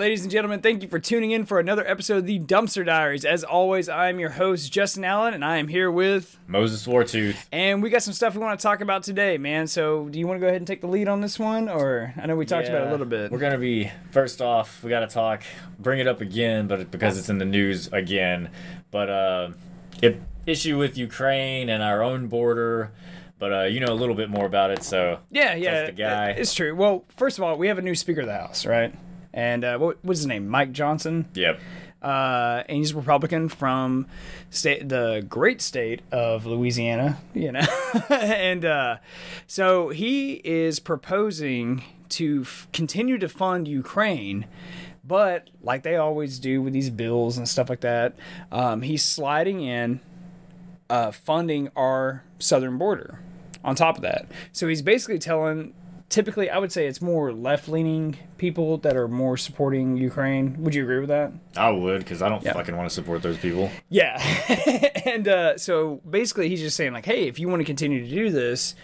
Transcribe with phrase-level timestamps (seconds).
[0.00, 3.26] ladies and gentlemen, thank you for tuning in for another episode of the Dumpster Diaries.
[3.26, 6.38] As always, I am your host, Justin Allen, and I am here with.
[6.46, 7.36] Moses Wartooth.
[7.52, 9.66] And we got some stuff we want to talk about today, man.
[9.66, 11.68] So, do you want to go ahead and take the lead on this one?
[11.68, 13.30] Or I know we talked about it a little bit.
[13.30, 14.82] We're gonna be first off.
[14.82, 15.42] We gotta talk.
[15.78, 18.48] Bring it up again, but because it's in the news again.
[18.90, 19.50] But uh,
[20.00, 22.90] it, issue with Ukraine and our own border.
[23.38, 26.30] But uh, you know a little bit more about it, so Yeah, yeah, the guy.
[26.30, 26.74] It's true.
[26.74, 28.94] Well, first of all, we have a new Speaker of the House, right?
[29.32, 30.48] And uh, what what's his name?
[30.48, 31.28] Mike Johnson.
[31.34, 31.60] yep.
[32.02, 34.06] Uh, and he's a Republican from
[34.48, 37.66] state, the great state of Louisiana, you know.
[38.08, 38.96] and uh,
[39.46, 44.46] so he is proposing to f- continue to fund Ukraine,
[45.04, 48.14] but like they always do with these bills and stuff like that,
[48.50, 50.00] um, he's sliding in
[50.88, 53.20] uh, funding our southern border
[53.62, 54.26] on top of that.
[54.52, 55.74] So he's basically telling.
[56.10, 60.56] Typically, I would say it's more left-leaning people that are more supporting Ukraine.
[60.62, 61.32] Would you agree with that?
[61.56, 62.52] I would, because I don't Yeah.
[62.52, 63.70] fucking want to support those people.
[63.88, 64.20] Yeah.
[65.06, 68.10] and uh, so basically, he's just saying, like, hey, if you want to continue to
[68.12, 68.74] do this,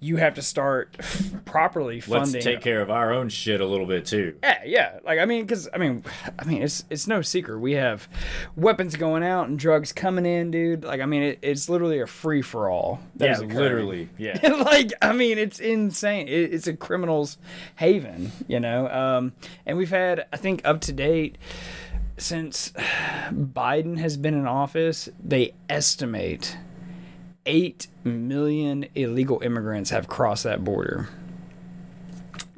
[0.00, 0.96] you have to start
[1.44, 2.34] properly funding.
[2.34, 4.36] Let's take care of our own shit a little bit too.
[4.42, 4.98] Yeah, yeah.
[5.04, 6.04] Like, I mean, because I mean,
[6.38, 8.08] I mean, it's it's no secret we have
[8.56, 10.84] weapons going out and drugs coming in, dude.
[10.84, 13.00] Like, I mean, it, it's literally a free for all.
[13.16, 14.08] Yeah, literally.
[14.18, 14.38] Yeah.
[14.64, 16.28] like, I mean, it's insane.
[16.28, 17.38] It, it's a criminal's
[17.76, 18.88] haven, you know.
[18.88, 19.32] Um,
[19.64, 21.38] and we've had, I think, up to date
[22.18, 22.70] since
[23.30, 26.56] Biden has been in office, they estimate
[27.46, 31.08] 8 million illegal immigrants have crossed that border.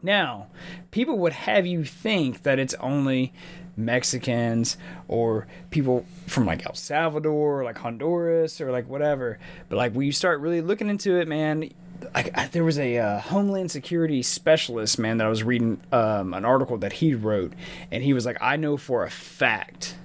[0.02, 0.46] Now,
[0.90, 3.32] people would have you think that it's only
[3.76, 9.38] Mexicans or people from like El Salvador or like Honduras or like whatever.
[9.68, 11.70] But like when you start really looking into it, man,
[12.14, 16.44] like there was a uh, Homeland Security specialist, man, that I was reading um, an
[16.44, 17.52] article that he wrote,
[17.90, 19.96] and he was like, I know for a fact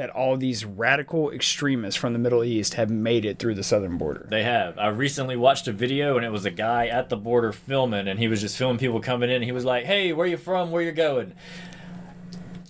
[0.00, 3.98] that all these radical extremists from the Middle East have made it through the southern
[3.98, 4.26] border.
[4.30, 4.78] They have.
[4.78, 8.18] I recently watched a video and it was a guy at the border filming and
[8.18, 9.42] he was just filming people coming in.
[9.42, 10.70] He was like, "Hey, where you from?
[10.70, 11.34] Where you going?"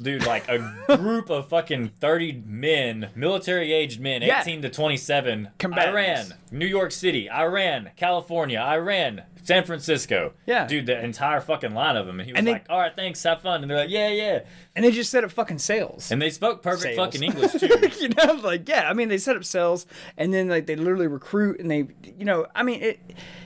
[0.01, 0.59] Dude, like a
[0.97, 4.41] group of fucking 30 men, military-aged men, Yeah.
[4.41, 6.31] 18 to 27, Combatants.
[6.31, 10.33] Iran, New York City, Iran, California, Iran, San Francisco.
[10.47, 10.67] Yeah.
[10.67, 12.19] Dude, the entire fucking line of them.
[12.21, 14.09] And he was And they- like, "All right, thanks, have fun." And they're like, "Yeah,
[14.09, 14.41] yeah."
[14.77, 16.11] And they just set up fucking sales.
[16.13, 16.97] And they spoke perfect Sales.
[16.99, 17.91] fucking English too.
[18.01, 19.87] you know, like yeah, I mean they set up sales
[20.17, 21.89] and then like they literally recruit and they,
[22.19, 23.01] you know, I mean it,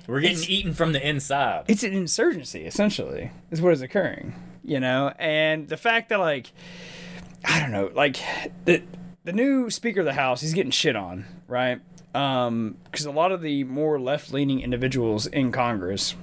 [0.07, 1.65] We're getting eaten from the inside.
[1.69, 6.53] it's an insurgency essentially is what is occurring, you know, and the fact that like,
[7.45, 8.19] I don't know, like
[8.65, 8.83] the
[9.25, 11.81] the new Speaker of the House, he's getting shit on, right?
[12.15, 16.15] Um, because a lot of the more left leaning individuals in Congress,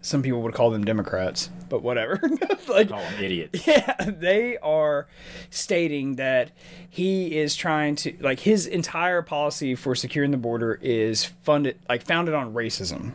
[0.00, 2.20] some people would call them Democrats, but whatever,
[2.68, 3.66] like Call them idiots.
[3.66, 5.08] Yeah, they are
[5.50, 6.52] stating that
[6.88, 12.02] he is trying to like his entire policy for securing the border is funded like
[12.02, 13.12] founded on racism.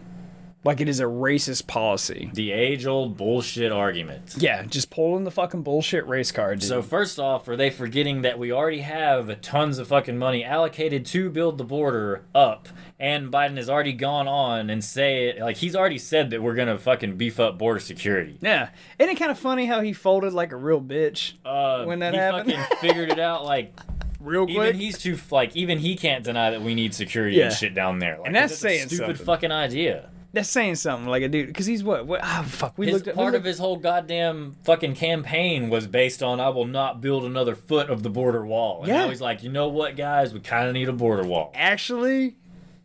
[0.65, 2.31] Like it is a racist policy.
[2.33, 4.33] The age-old bullshit argument.
[4.37, 6.59] Yeah, just pulling the fucking bullshit race card.
[6.59, 6.67] Dude.
[6.67, 11.05] So first off, are they forgetting that we already have tons of fucking money allocated
[11.07, 12.67] to build the border up,
[12.99, 16.55] and Biden has already gone on and say it like he's already said that we're
[16.55, 18.37] gonna fucking beef up border security.
[18.41, 21.99] yeah, isn't it kind of funny how he folded like a real bitch Uh, when
[21.99, 22.51] that he happened?
[22.53, 23.77] fucking figured it out like
[24.19, 24.55] real quick?
[24.57, 27.45] even he's too like even he can't deny that we need security Yeah.
[27.45, 28.17] and shit down there.
[28.17, 29.25] Like, And that's a saying stupid something.
[29.27, 30.09] fucking idea.
[30.35, 32.05] That's saying something like a dude because he's what?
[32.05, 32.19] What?
[32.23, 36.21] Oh fuck, we His looked at part of his whole goddamn fucking campaign was based
[36.21, 38.79] on I will not build another foot of the border wall.
[38.79, 38.97] And Yeah.
[39.03, 41.51] now he's like, you know what, guys, we kind of need a border wall.
[41.55, 42.35] Actually,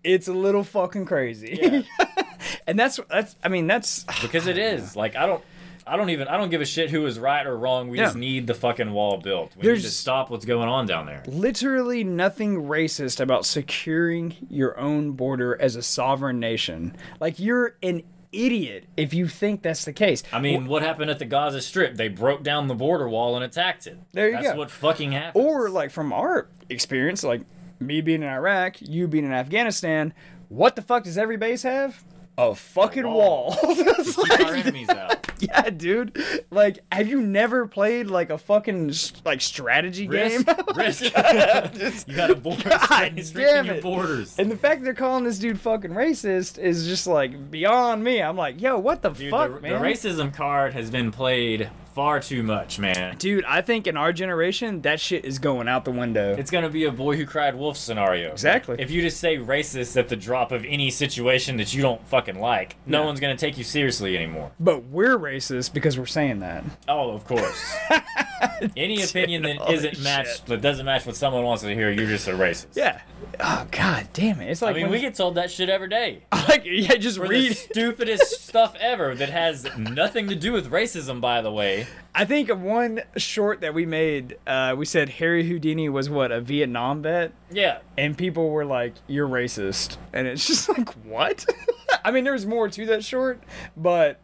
[0.04, 1.58] it's a little fucking crazy.
[1.60, 1.82] Yeah.
[2.66, 3.36] and that's that's.
[3.44, 5.42] I mean, that's because it is like I don't.
[5.86, 6.28] I don't even.
[6.28, 7.88] I don't give a shit who is right or wrong.
[7.88, 8.04] We Yeah.
[8.04, 9.52] just need the fucking wall built.
[9.56, 11.22] We need to stop what's going on down there.
[11.26, 16.96] literally nothing racist about securing your own border as a sovereign nation.
[17.20, 20.22] Like you're an idiot if you think that's the case.
[20.32, 21.96] I mean, what happened at the Gaza Strip?
[21.96, 23.98] They broke down the border wall and attacked it.
[24.12, 24.48] There you That's go.
[24.50, 25.44] That's what fucking happened.
[25.44, 27.42] or like from our experience, like
[27.80, 30.12] me being in Iraq, you being in Afghanistan,
[30.48, 32.04] what the fuck does every base have?
[32.42, 33.50] A fucking wall.
[33.50, 33.56] wall.
[34.00, 35.30] It's keep like- our enemies out.
[35.40, 36.18] yeah, dude.
[36.50, 38.92] Like, have you never played like a fucking
[39.24, 40.44] like strategy game?
[40.74, 41.02] Risk.
[41.04, 42.08] Risk.
[42.08, 43.82] you got a border God damn it.
[43.82, 44.38] borders.
[44.38, 48.22] And the fact they're calling this dude fucking racist is just like beyond me.
[48.22, 49.72] I'm like, yo, what the Dude, fuck, the, man?
[49.82, 51.68] the racism card has been played
[52.00, 53.14] far too much, man.
[53.18, 56.34] Dude, I think in our generation, that shit is going out the window.
[56.34, 58.30] It's gonna be a boy who cried wolf scenario.
[58.32, 58.76] Exactly.
[58.78, 62.40] If you just say racist at the drop of any situation that you don't fucking
[62.40, 63.04] like, no Yeah.
[63.04, 64.50] one's gonna take you seriously anymore.
[64.58, 66.64] but we're racist because we're saying that.
[66.88, 67.76] Oh, of course.
[68.78, 70.46] any opinion that Holy isn't matched, shit.
[70.46, 72.68] that doesn't match what someone wants to hear, you're just a racist.
[72.74, 73.02] Yeah.
[73.38, 74.50] Oh god damn it!
[74.50, 76.24] It's like I mean, we get told that shit every day.
[76.48, 77.56] like yeah, just For the read.
[77.56, 81.86] stupidest stuff ever that has nothing to do with racism, by the way.
[82.14, 84.36] I think one short that we made.
[84.46, 87.78] Uh, we said Harry Houdini was what a Vietnam vet, Yeah.
[87.96, 91.46] and people were like, "You're racist," and it's just like, what?
[92.04, 93.40] I mean, there's more to that short,
[93.76, 94.18] but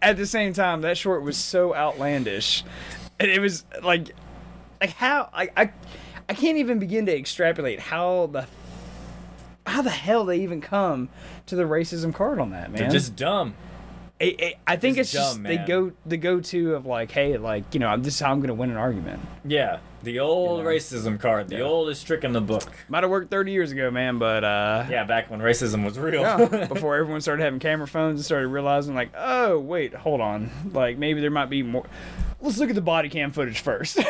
[0.00, 2.62] at the same time, that short was so outlandish,
[3.18, 4.14] and it was like,
[4.80, 5.72] like how I I,
[6.28, 8.46] I can't even begin to extrapolate how the
[9.66, 11.08] how the hell they even come
[11.46, 12.82] to the racism card on that man.
[12.82, 13.54] They're just dumb.
[14.20, 17.12] I, I, I think Just it's just dumb, they go the go to of like,
[17.12, 19.20] hey, like you know, this is how I'm gonna win an argument.
[19.44, 19.78] Yeah.
[20.02, 20.70] The old You know?
[20.70, 21.62] racism card, the Yeah.
[21.64, 22.62] oldest trick in the book.
[22.88, 26.20] Might have worked 30 years ago, man, but uh, Yeah, back when racism was real.
[26.22, 30.50] yeah, before everyone started having camera phones and started realizing like, oh wait, hold on,
[30.72, 31.86] like maybe there might be more.
[32.40, 33.98] Let's look at the body cam footage first.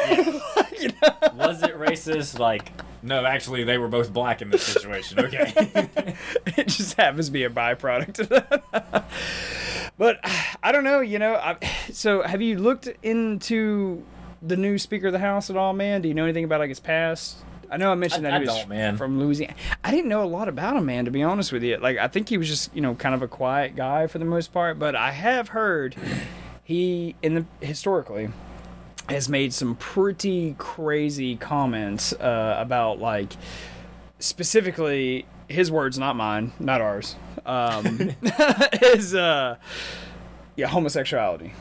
[0.78, 1.10] You know?
[1.34, 2.38] was it racist?
[2.38, 2.70] Like,
[3.02, 5.18] no, actually, they were both black in this situation.
[5.18, 5.52] Okay.
[6.56, 9.04] it just happens to be a byproduct of that.
[9.98, 10.18] But
[10.62, 11.34] I don't know, you know.
[11.34, 11.56] I,
[11.92, 14.04] so have you looked into
[14.40, 16.00] the new Speaker of the House at all, man?
[16.00, 17.36] Do you know anything about like his past?
[17.70, 18.96] I know I mentioned I- that I he was man.
[18.96, 19.54] from Louisiana.
[19.84, 21.04] I didn't know a lot about him, man.
[21.04, 23.20] To be honest with you, like I think he was just you know kind of
[23.22, 24.78] a quiet guy for the most part.
[24.78, 25.94] But I have heard
[26.64, 28.30] he in the historically
[29.10, 33.32] has made some pretty crazy comments uh, about like
[34.18, 37.16] specifically his words, not mine, not ours.
[37.46, 38.12] Um,
[38.82, 39.56] is uh,
[40.56, 41.52] yeah, homosexuality.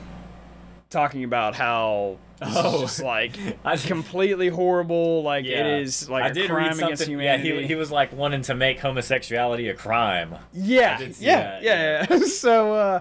[0.89, 2.81] Talking about how Oh.
[2.81, 3.35] just like
[3.65, 5.23] I- completely horrible.
[5.23, 5.65] Like Yeah.
[5.65, 7.19] it is like I a did crime read against something.
[7.19, 10.35] Yeah, he, he was like wanting to make homosexuality a crime.
[10.53, 12.19] Yeah, see yeah, yeah, yeah.
[12.27, 12.99] so, uh,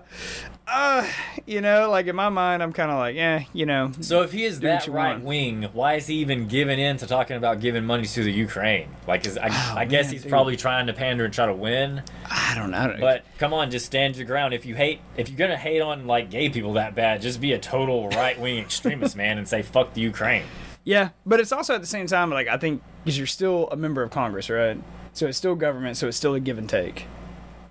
[0.69, 1.07] uh,
[1.47, 4.33] you know, like in my mind, I'm kind of like, yeah, you know, So if
[4.33, 5.25] he is that right want.
[5.25, 8.89] wing, why is he even giving in to talking about giving money to the Ukraine?
[9.07, 9.47] Like, is, I,
[9.77, 10.31] I guess Oh, man, he's dude.
[10.31, 12.03] probably trying to pander and try to win.
[12.29, 12.97] I don't know.
[12.99, 14.55] But come on, just stand your ground.
[14.55, 17.53] If you hate, if you're gonna hate on like gay people that bad, just be
[17.53, 20.45] a total right wing extremist, man, and say fuck the Ukraine.
[20.85, 23.77] yeah, but it's also at the same time, like I think because you're still a
[23.77, 24.83] member of Congress, right?
[25.13, 27.07] So it's still government, so it's still a give and take,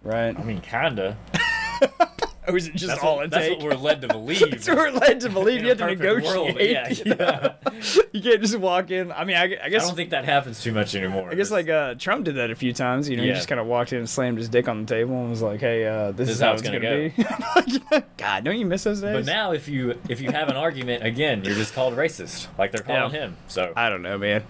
[0.03, 0.37] right?
[0.37, 1.17] I mean, kinda.
[2.47, 4.39] Or is it just That's, all what, it that's what we're led to believe.
[4.51, 5.61] That's what we're led to believe.
[5.63, 7.05] You have to perfect world, negotiate.
[7.05, 7.13] yeah,
[7.71, 8.01] yeah.
[8.11, 9.11] you can't just walk in.
[9.11, 11.29] I mean, I, I I don't think that happens too much anymore.
[11.31, 13.09] I guess like uh, Trump did that a few times.
[13.09, 15.19] You know, he just kind of walked in and slammed his dick on the table
[15.19, 18.65] and was like, "Hey, uh, this, is how it's gonna, gonna be." God, don't you
[18.65, 19.13] miss those days?
[19.15, 22.71] But now, if you if you have an argument again, you're just called racist, like
[22.71, 23.21] they're calling Yeah.
[23.21, 23.37] him.
[23.47, 24.43] So I don't know, man.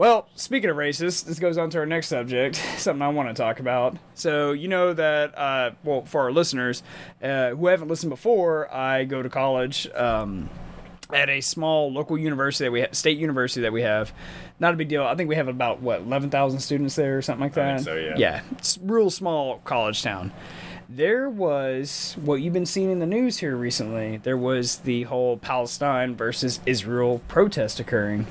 [0.00, 3.34] Well, speaking of racist, this goes on to our next subject, something I want to
[3.34, 3.98] talk about.
[4.14, 6.82] So, you know that, uh, well, for our listeners
[7.22, 10.48] uh, who haven't listened before, I go to college um,
[11.12, 14.14] at a small local university that we have, state university that we have.
[14.58, 15.02] Not a big deal.
[15.02, 17.74] I think we have about, what, 11,000 students there or something like I that?
[17.74, 18.14] think so, yeah.
[18.16, 20.32] Yeah, it's a real small college town.
[20.88, 24.16] There was what you've been seeing in the news here recently.
[24.16, 28.26] There was the whole Palestine versus Israel protest occurring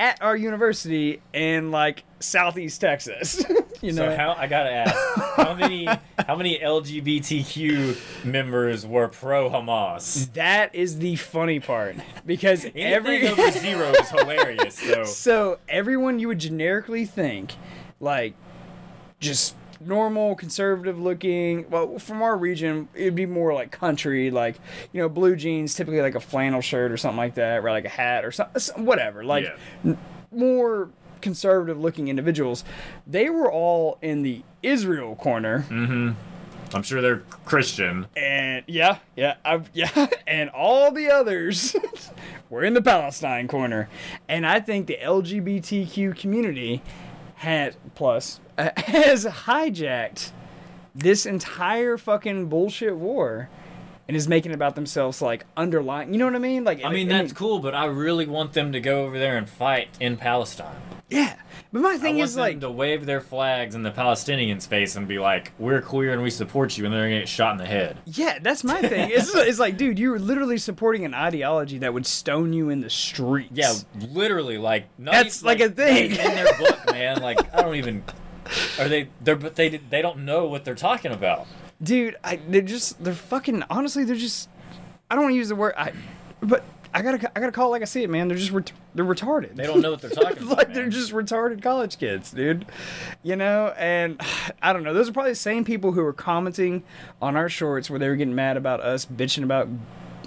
[0.00, 3.44] at our university in like southeast Texas.
[3.82, 5.84] you know, So how I gotta ask, how many
[6.26, 10.32] how many LGBTQ members were pro Hamas?
[10.32, 14.74] that is the funny part because Every every over zero is hilarious.
[14.76, 17.52] So so everyone you would generically think
[18.00, 18.34] like
[19.20, 24.56] just normal conservative looking well from our region it'd be more like country like
[24.92, 27.86] you know blue jeans typically like a flannel shirt or something like that or like
[27.86, 29.56] a hat or something whatever like Yeah.
[29.92, 29.98] n-
[30.30, 30.90] more
[31.22, 32.62] conservative looking individuals
[33.06, 36.10] they were all in the israel corner mm-hmm.
[36.72, 38.06] I'm sure they're Christian.
[38.16, 41.74] and yeah, yeah, I, yeah, and all the others
[42.48, 43.88] were in the Palestine corner,
[44.28, 46.80] and I think the LGBTQ community
[47.40, 50.30] had plus uh, has hijacked
[50.94, 53.48] this entire fucking bullshit war.
[54.10, 56.64] And is making it about themselves like underlying, you know what I mean?
[56.64, 59.48] Like, I mean that's cool, but I really want them to go over there and
[59.48, 60.74] fight in Palestine.
[61.08, 61.36] yeah.
[61.72, 64.66] But my I thing want is them like, to wave their flags in the Palestinians'
[64.66, 67.52] face and be like, "We're queer and we support you," and they're gonna get shot
[67.52, 67.98] in the head.
[68.06, 69.10] yeah, that's my thing.
[69.12, 72.90] It's, it's like, dude, you're literally supporting an ideology that would stone you in the
[72.90, 73.52] streets.
[73.54, 73.72] Yeah,
[74.10, 76.10] literally, like not That's even- like a thing.
[76.10, 77.20] in their book, man.
[77.22, 78.02] Like I don't even.
[78.80, 79.08] Are they?
[79.20, 81.46] They're but they they don't know what they're talking about.
[81.82, 84.48] Dude I, they're just they're fucking honestly they're just
[85.10, 85.92] i don't want to use the word i
[86.42, 88.26] but I gotta, I gotta call it like I see it, man.
[88.26, 89.54] They're just, ret- they're retarded.
[89.54, 90.58] They don't know what they're talking about.
[90.58, 92.66] like they're just retarded college kids, dude.
[93.22, 94.20] You know, and
[94.62, 94.92] I don't know.
[94.92, 96.82] Those are probably the same people who were commenting
[97.22, 99.68] on our shorts where they were getting mad about us bitching about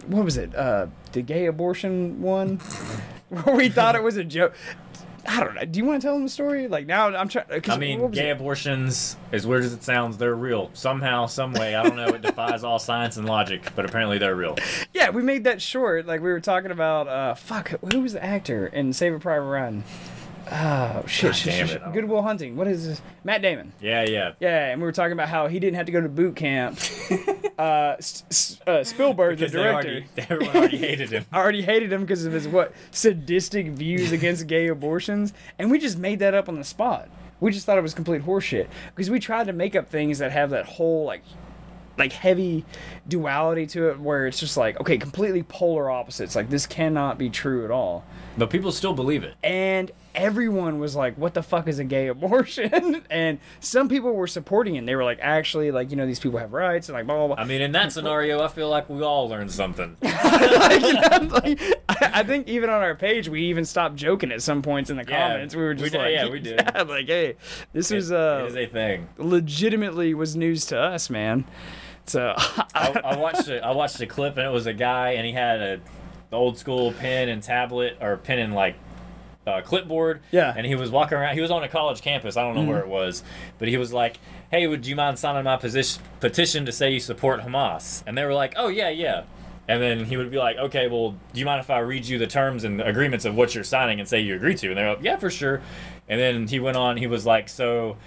[0.07, 0.55] what was it?
[0.55, 2.57] Uh, the gay abortion one,
[3.29, 4.53] where we thought it was a joke.
[5.25, 5.63] I don't know.
[5.65, 6.67] Do you want to tell them the story?
[6.67, 7.61] Like now, I'm trying.
[7.61, 7.71] To.
[7.71, 10.69] I mean, gay abortions, as weird as it sounds, they're real.
[10.73, 14.35] Somehow, some way, I don't know, it defies all science and logic, but apparently they're
[14.35, 14.57] real.
[14.93, 16.05] Yeah, we made that short.
[16.05, 17.07] Like we were talking about.
[17.07, 19.83] Uh, fuck, who was the actor in Save a Private Ryan?
[20.51, 21.31] Oh shit!
[21.31, 22.55] God shit, shit, it, I don't- Good Will Hunting.
[22.55, 23.01] What is this?
[23.23, 23.71] Matt Damon.
[23.79, 24.33] Yeah, yeah.
[24.39, 26.77] Yeah, and we were talking about how he didn't have to go to boot camp.
[27.57, 31.25] uh, S- uh, Spielberg, the Because they director, already, everyone already hated him.
[31.33, 35.97] already hated him because of his what sadistic views against gay abortions, and we just
[35.97, 37.09] made that up on the spot.
[37.39, 40.31] We just thought it was complete horseshit because we tried to make up things that
[40.31, 41.23] have that whole like
[41.97, 42.65] like heavy
[43.07, 47.29] duality to it where it's just like okay completely polar opposites like this cannot be
[47.29, 48.03] true at all
[48.35, 49.35] But people still believe it.
[49.43, 54.27] and everyone was like what the fuck is a gay abortion and some people were
[54.27, 57.05] supporting it they were like actually like you know these people have rights and like
[57.07, 59.97] blah blah blah I mean, in that scenario, I feel like we all learned something.
[60.01, 64.31] like, you know, like, I, I think even on our page we even stopped joking
[64.31, 66.39] at some points in the Yeah, comments we were we just did- like yeah, we
[66.39, 66.59] did.
[66.75, 67.35] yeah, like hey
[67.73, 69.07] this was uh it is a thing.
[69.17, 71.45] legitimately was news to us man
[72.05, 75.25] so I, I watched a, I watched a clip and it was a guy and
[75.25, 75.79] he had a
[76.29, 78.75] the old school pen and tablet or pen and like
[79.45, 80.21] uh, clipboard.
[80.31, 80.49] Yeah.
[80.49, 80.57] Mm-hmm.
[80.59, 81.35] And he was walking around.
[81.35, 82.37] He was on a college campus.
[82.37, 83.23] I don't know where it was,
[83.59, 84.19] but he was like,
[84.51, 88.25] "Hey, would you mind signing my position, petition to say you support Hamas?" And they
[88.25, 89.23] were like, "Oh yeah, yeah."
[89.67, 92.17] And then he would be like, "Okay, well, do you mind if I read you
[92.17, 94.89] the terms and agreements of what you're signing and say you agree to?" And they're
[94.89, 95.61] like, "Yeah, for sure."
[96.09, 96.97] And then he went on.
[96.97, 97.97] He was like, "So."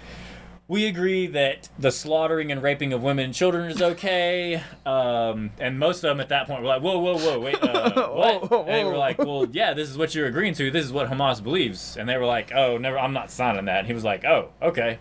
[0.69, 4.61] We agree that the slaughtering and raping of women and children is okay.
[4.85, 7.91] Um, and most of them at that point were like, whoa, whoa, whoa, wait, uh,
[8.09, 8.49] what?
[8.51, 10.69] Whoa, And they were like, well, yeah, this is what you're agreeing to.
[10.69, 11.95] This is what Hamas believes.
[11.95, 13.79] And they were like, oh, never, I'm not signing that.
[13.79, 14.99] And he was like, oh, okay.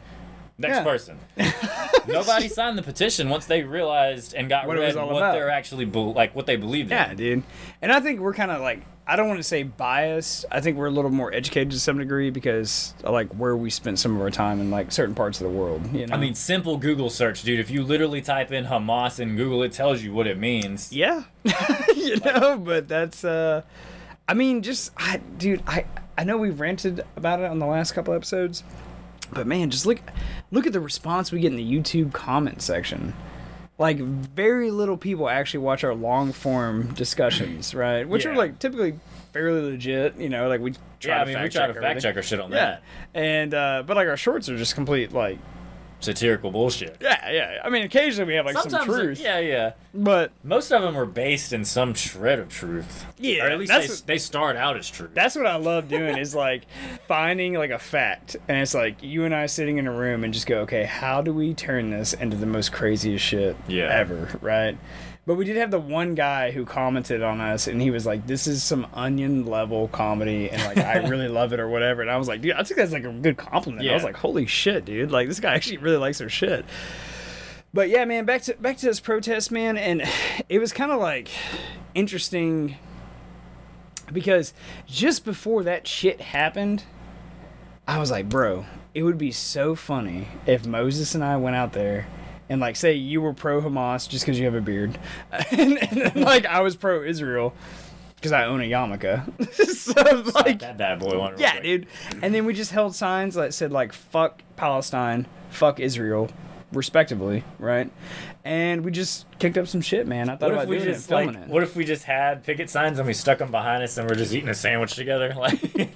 [0.58, 0.85] Next Yeah.
[0.85, 1.18] person.
[2.06, 5.16] Nobody signed the petition once they realized and got What it read was all what
[5.16, 5.32] about.
[5.32, 6.96] they're actually, be- like, what they believed in.
[6.96, 7.42] Yeah, dude.
[7.82, 10.46] And I think we're kind of like I don't want to say biased.
[10.50, 13.70] I think we're a little more educated to some degree because of like where we
[13.70, 15.94] spent some of our time in like certain parts of the world.
[15.94, 16.14] You know.
[16.14, 17.60] I mean, simple Google search, dude.
[17.60, 20.92] If you literally type in Hamas in Google, it tells you what it means.
[20.92, 21.22] yeah,
[21.96, 22.58] you know.
[22.58, 23.62] But that's uh,
[24.28, 25.62] I mean, just I, dude.
[25.68, 25.84] I
[26.18, 28.64] I know we've ranted about it on the last couple episodes,
[29.32, 30.00] but man, just look
[30.50, 33.14] look at the response we get in the YouTube comment section.
[33.78, 38.09] Like very little people actually watch our long form discussions, right?
[38.09, 38.99] Which are like typically
[39.33, 40.16] fairly legit.
[40.16, 42.00] You know, like we try Yeah, to I mean, we fact try check to fact
[42.00, 42.83] check our shit on Yeah, that.
[43.12, 45.38] and uh, but like our shorts are just complete like
[46.00, 46.96] Satirical bullshit.
[47.00, 47.60] yeah, yeah.
[47.64, 49.72] I mean, occasionally we have like some truth, yeah, yeah.
[49.94, 53.06] but Most of them are based in some shred of truth.
[53.18, 55.10] Yeah, or at least that's they, what- they start out as truth.
[55.14, 56.66] that's what I love doing is like
[57.08, 60.34] finding like a fact, and it's like you and I sitting in a room and
[60.34, 63.88] just go, okay, how do we turn this into the most craziest shit Yeah.
[63.90, 64.76] ever, right?
[65.26, 68.28] But we did have the one guy who commented on us, and he was like,
[68.28, 72.11] "This is some onion level comedy, and like I really love it or whatever." And
[72.11, 74.47] I was like, "Dude, I think that's like a good compliment." I was like, "Holy
[74.47, 75.11] shit, dude!
[75.11, 76.64] Like this guy actually really likes our shit."
[77.75, 80.02] But yeah, man, back to back to this protest, man, and
[80.49, 81.28] it was kind of like
[81.95, 82.76] interesting
[84.12, 84.54] because
[84.87, 86.85] just before that shit happened,
[87.88, 88.64] I was like, bro,
[88.95, 92.06] it would be so funny if Moses and I went out there
[92.48, 94.98] and like say you were pro Hamas just because you have a beard,
[95.50, 97.54] and, and like I was pro Israel
[98.16, 99.52] because I own a yarmulke.
[99.76, 101.34] so like, that bad boy one.
[101.38, 101.86] yeah, dude.
[102.22, 106.30] And then we just held signs that said like "fuck Palestine," "fuck Israel,"
[106.72, 107.90] respectively, right?
[108.44, 110.28] And we just kicked up some shit, man.
[110.28, 111.34] I thought What about if we just it, like?
[111.34, 111.48] it.
[111.48, 114.14] What if we just had picket signs and we stuck them behind us and we're
[114.14, 115.34] just eating a sandwich together?
[115.36, 115.90] Like,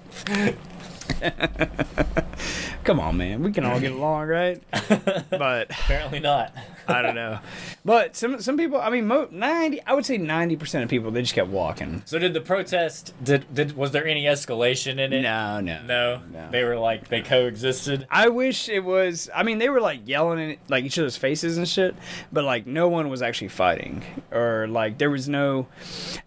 [2.84, 3.42] Come on, man.
[3.42, 4.62] We can all get along, right?
[5.30, 6.52] But apparently not.
[6.88, 7.38] I don't know.
[7.84, 11.10] But some some people, I mean, mo- ninety, I would say ninety percent of people,
[11.10, 12.02] they just kept walking.
[12.06, 13.14] So did the protest?
[13.22, 15.22] Did did was there any escalation in it?
[15.22, 16.50] No, no, No, No.
[16.50, 18.06] they were like they coexisted.
[18.10, 19.30] I wish it was.
[19.34, 21.94] I mean, they were like yelling in like each other's faces and shit,
[22.32, 24.02] but like no one was actually fighting,
[24.32, 25.68] or like there was no,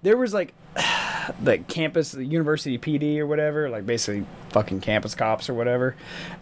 [0.01, 0.53] there was like,
[1.43, 5.95] like campus, the university PD or whatever, like basically fucking campus cops or whatever.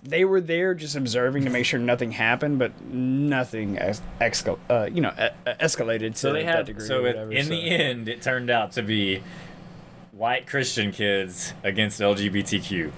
[0.03, 4.89] They were there just observing to make sure nothing happened, but nothing ex- excal- uh,
[4.91, 6.65] you know, e- escalated to So they that had.
[6.65, 6.85] degree.
[6.85, 7.49] So whatever, in so.
[7.51, 9.21] the end, it turned out to be
[10.11, 12.91] white Christian kids against LGBTQ.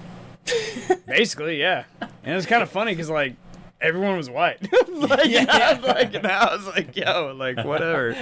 [1.06, 1.84] Basically, yeah.
[2.22, 3.34] And it's kind of funny because like
[3.80, 4.60] everyone was white.
[4.88, 5.80] like, Yeah.
[5.82, 8.14] like, and I was like, yo, like whatever.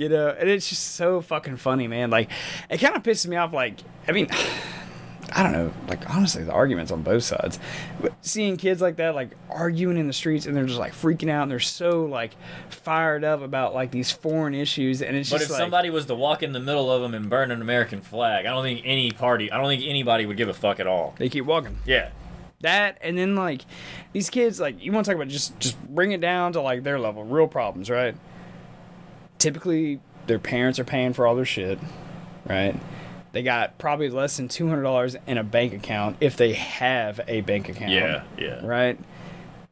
[0.00, 2.08] You know, and it's just so fucking funny, man.
[2.08, 2.30] Like,
[2.70, 3.52] it kind of pisses me off.
[3.52, 4.28] Like, I mean,
[5.32, 5.72] I don't know.
[5.88, 7.58] Like, honestly, the arguments on both sides.
[8.00, 11.28] But seeing kids like that, like arguing in the streets, and they're just like freaking
[11.30, 12.34] out, and they're so like
[12.70, 16.06] fired up about like these foreign issues, and it's But just if like, somebody was
[16.06, 18.80] to walk in the middle of them and burn an American flag, I don't think
[18.84, 21.14] any party, I don't think anybody would give a fuck at all.
[21.18, 21.78] they keep walking.
[21.84, 22.08] Yeah.
[22.62, 23.66] that and then like
[24.14, 26.82] these kids like you want to talk about just just bring it down to like
[26.84, 28.14] their level real problems right
[29.40, 31.78] typically their parents are paying for all their shit
[32.46, 32.78] right
[33.32, 37.68] they got probably less than $200 in a bank account if they have a bank
[37.68, 38.22] account Yeah.
[38.38, 38.64] Yeah.
[38.64, 38.98] right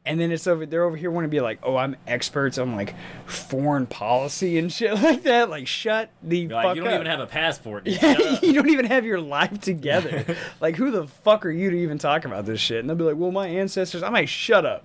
[0.05, 2.73] and then it's over they're over here want to be like oh i'm experts on
[2.75, 2.95] like
[3.25, 7.07] foreign policy and shit like that like shut the Like, fuck you don't up even
[7.07, 7.83] have a passport.
[7.83, 8.01] dude.
[8.01, 10.25] Yeah, you don't even have your life together.
[10.61, 12.79] like, who the fuck are you to even talk about this shit?
[12.79, 14.01] And they'll be like, well, my ancestors.
[14.03, 14.83] I'm like, shut up.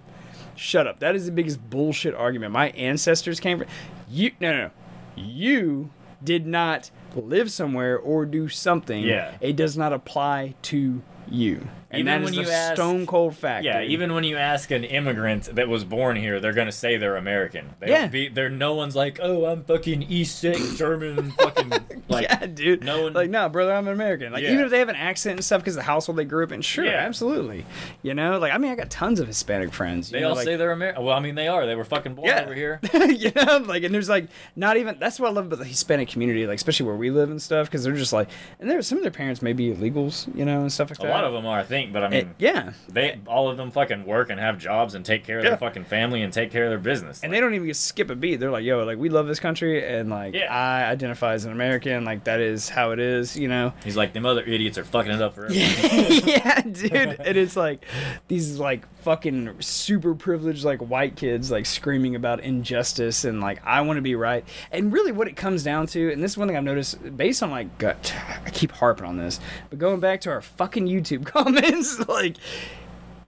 [0.57, 0.99] Shut up.
[1.01, 2.53] That is the biggest bullshit argument.
[2.53, 3.69] My ancestors came from.
[4.15, 4.31] You.
[4.41, 4.71] No, no, no.
[5.17, 5.91] You
[6.23, 9.03] did not live somewhere or do something.
[9.03, 9.37] Yeah.
[9.41, 11.69] It does not apply to you.
[11.95, 13.65] And Even that is when the you ask- stone cold fact.
[13.65, 13.91] Yeah, dude.
[13.91, 17.71] even when you ask an immigrant that was born here, they're gonna say they're American.
[17.81, 18.07] They Yeah.
[18.09, 21.73] be, they're no one's like, oh, I'm fucking East Six German, fucking
[22.09, 22.25] like.
[22.29, 22.85] yeah, dude.
[22.85, 24.33] no one- like, no, brother, I'm an American.
[24.33, 24.53] Like, Yeah.
[24.53, 26.61] even if they have an accent and stuff because the household they grew up in,
[26.63, 26.93] sure, Yeah.
[26.93, 27.65] absolutely.
[28.03, 30.11] You know, like, I mean, I got tons of Hispanic friends.
[30.11, 31.05] They know, all like, say they're American.
[31.05, 31.67] Well, I mean, they are.
[31.67, 32.43] They were fucking born Yeah.
[32.45, 32.81] over here.
[33.09, 36.09] you know, like, and there's like not even that's what I love about the Hispanic
[36.09, 38.29] community, like especially where we live and stuff, because they're just like,
[38.61, 41.03] and there's some of their parents may be illegals, you know, and stuff like A
[41.03, 41.09] that.
[41.11, 43.57] A lot of them are, I think, but I mean, It- yeah, they all of
[43.57, 45.51] them fucking work and have jobs and take care of Yeah.
[45.51, 47.23] their fucking family and take care of their business.
[47.23, 48.37] and they don't even skip a beat.
[48.37, 50.53] They're like, yo, like we love this country, and like Yeah.
[50.55, 53.73] I identify as an American, like that is how it is, you know.
[53.85, 55.69] He's like, them other idiots are fucking it up for everyone.
[56.27, 56.95] yeah, dude.
[57.21, 57.85] And it's like
[58.29, 63.81] these like fucking super privileged like white kids like screaming about injustice and like I
[63.83, 64.45] want to be right.
[64.73, 67.43] And really what it comes down to, and this is one thing I've noticed based
[67.43, 68.15] on like gut
[68.47, 71.25] I keep harping on this, but going back to our fucking YouTube
[71.65, 72.37] comments, like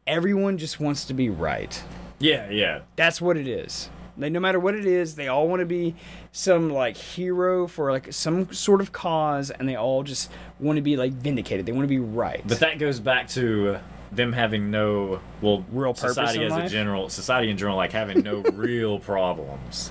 [0.07, 1.83] everyone just wants to be right.
[2.19, 2.81] Yeah, yeah.
[2.97, 3.91] That's what it is.
[4.19, 5.95] They, no matter what it is, they all want to be
[6.33, 10.83] some like hero for like some sort of cause, and they all just want to
[10.83, 11.67] be like vindicated.
[11.67, 12.43] They want to be right.
[12.47, 13.79] But that goes back to
[14.13, 17.93] them having no well Real purpose society in as a general society in general like
[17.93, 19.91] having no real problems.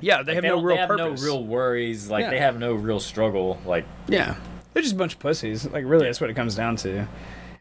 [0.00, 1.20] yeah, they have they no real they have purpose.
[1.20, 2.08] no real worries.
[2.08, 2.30] Like Yeah.
[2.30, 3.58] they have no real struggle.
[3.66, 4.36] Like Yeah,
[4.72, 5.66] they're just a bunch of pussies.
[5.66, 7.06] Like really, that's what it comes down to.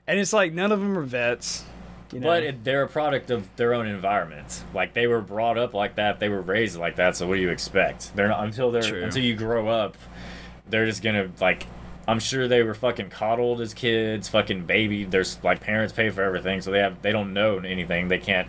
[0.08, 1.66] And it's like none of them are vets.
[2.12, 2.28] You know?
[2.28, 4.64] But it, they're a product of their own environment.
[4.74, 7.16] Like they were brought up like that, they were raised like that.
[7.16, 8.16] So what do you expect?
[8.16, 9.04] They're not until they're True.
[9.04, 9.98] until you grow up.
[10.70, 11.66] They're just gonna like.
[12.08, 15.06] I'm sure they were fucking coddled as kids, fucking baby.
[15.06, 18.08] There's like parents pay for everything, so they have they don't know anything.
[18.08, 18.48] They can't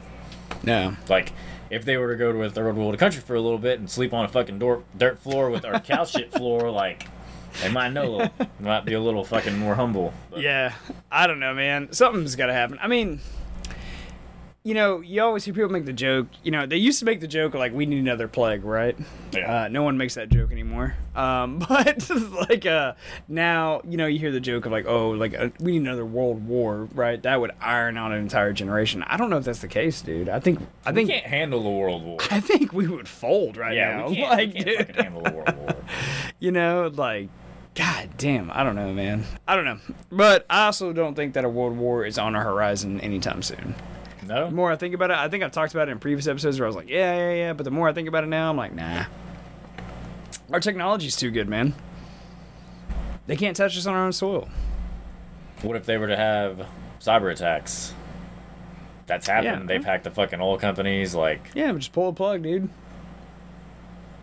[0.62, 0.94] no.
[1.08, 1.32] like.
[1.68, 3.90] If they were to go to a third world country for a little bit and
[3.90, 7.08] sleep on a fucking door, dirt floor with our cow shit floor, like
[7.62, 8.28] they might know
[8.60, 10.12] might be a little fucking more humble.
[10.30, 10.74] But Yeah,
[11.10, 11.92] I don't know, man.
[11.92, 12.78] Something's got to happen.
[12.80, 13.20] I mean,
[14.62, 16.26] you know, you always hear people make the joke.
[16.42, 18.96] You know, they used to make the joke like we need another plague, right?
[19.32, 19.62] Yeah.
[19.62, 20.96] Uh, no one makes that joke anymore.
[21.14, 22.10] Um, but
[22.50, 22.94] like uh,
[23.28, 26.04] now, you know, you hear the joke of like, oh, like uh, we need another
[26.04, 27.22] world war, right?
[27.22, 29.04] That would iron out an entire generation.
[29.04, 30.28] I don't know if that's the case, dude.
[30.28, 32.18] I think I we think can't handle the world war.
[32.32, 34.08] I think we would fold right Yeah, now.
[34.08, 34.96] we can't, like, we can't dude.
[34.96, 35.76] handle the world war.
[36.40, 37.28] you know, like,
[37.76, 39.24] god damn, I don't know, man.
[39.46, 39.78] I don't know.
[40.10, 43.74] But I also don't think that a world war is on our horizon anytime soon.
[44.26, 46.26] No, The more I think about it, I think I've talked about it in previous
[46.26, 47.52] episodes where I was like, yeah, yeah, yeah.
[47.52, 49.04] But the more I think about it now, I'm like, nah.
[50.52, 51.74] Our technology's too good, man.
[53.26, 54.48] They can't touch us on our own soil.
[55.62, 56.66] What if they were to have
[57.00, 57.94] cyber attacks?
[59.06, 59.62] That's happened.
[59.62, 59.66] Yeah.
[59.66, 61.14] They've hacked the fucking oil companies.
[61.14, 62.68] Like, Yeah, but just pull a plug, dude.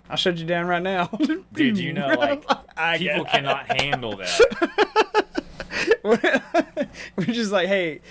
[0.09, 1.07] I'll shut you down right now.
[1.53, 2.43] dude, you know, like
[2.77, 5.23] I people cannot handle that.
[7.15, 8.01] We're just like, hey,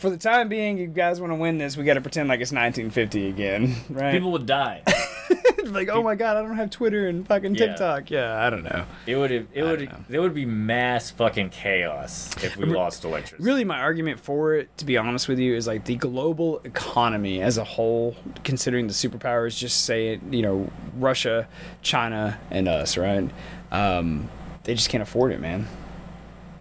[0.00, 2.40] for the time being, you guys want to win this, we got to pretend like
[2.40, 4.12] it's 1950 again, right?
[4.12, 4.82] People would die.
[5.66, 7.66] like, oh my god, I don't have Twitter and fucking Yeah.
[7.66, 8.10] TikTok.
[8.10, 8.84] Yeah, I don't know.
[9.06, 9.30] It would.
[9.30, 9.90] It don't would.
[10.08, 13.42] There would be mass fucking chaos if we lost electricity.
[13.44, 17.42] Really, my argument for it, to be honest with you, is like the global economy
[17.42, 21.46] as a whole, considering the superpowers, just say it, you know, Russia,
[21.82, 23.30] China, and us, right?
[23.70, 24.28] Um,
[24.64, 25.68] they just can't afford it, man.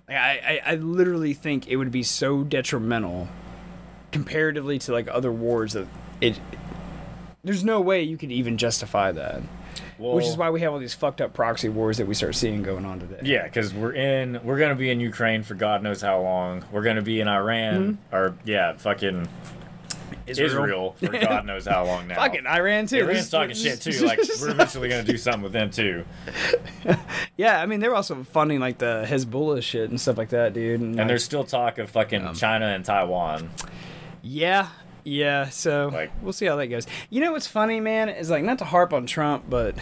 [0.10, 3.28] Like, I, I, I literally think it would be so detrimental
[4.12, 5.88] comparatively to like other wars that
[6.20, 6.40] it.
[7.44, 9.42] There's no way you could even justify that.
[9.98, 12.64] Which is why we have all these fucked up proxy wars that we start seeing
[12.64, 13.20] going on today.
[13.24, 14.40] Yeah, because we're in.
[14.44, 16.64] We're gonna be in Ukraine for God knows how long.
[16.72, 18.16] We're gonna be in Iran, Mm-hmm.
[18.16, 19.28] or yeah, fucking
[20.28, 22.16] Israel, for God knows how long now.
[22.16, 22.98] Fucking Iran too.
[23.00, 23.92] Iran's This- talking shit too.
[24.06, 26.06] Like we're eventually gonna do something with them too.
[27.38, 30.80] yeah, I mean they're also funding like the Hezbollah shit and stuff like that, dude.
[30.80, 33.50] And, And like, there's still talk of fucking um, China and Taiwan.
[34.22, 34.70] yeah,
[35.04, 35.50] yeah.
[35.50, 36.88] So Like- we'll see how that goes.
[37.10, 39.76] You know what's funny, man, is like not to harp on Trump, but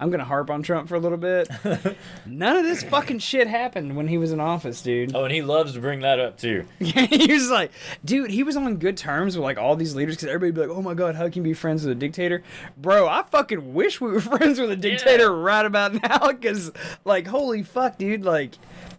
[0.00, 1.48] I'm gonna harp on Trump for a little bit.
[2.26, 5.14] None of this fucking shit happened when he was in office, dude.
[5.14, 6.64] Oh, and he loves to bring that up too.
[6.78, 7.70] he was like,
[8.02, 10.76] dude, he was on good terms with like all these leaders because everybody be like,
[10.76, 12.42] oh my god, how can you be friends with a dictator?
[12.78, 16.72] Bro, I fucking wish we were friends with a dictator right about now because,
[17.04, 18.24] like, holy fuck, dude.
[18.24, 18.54] Like,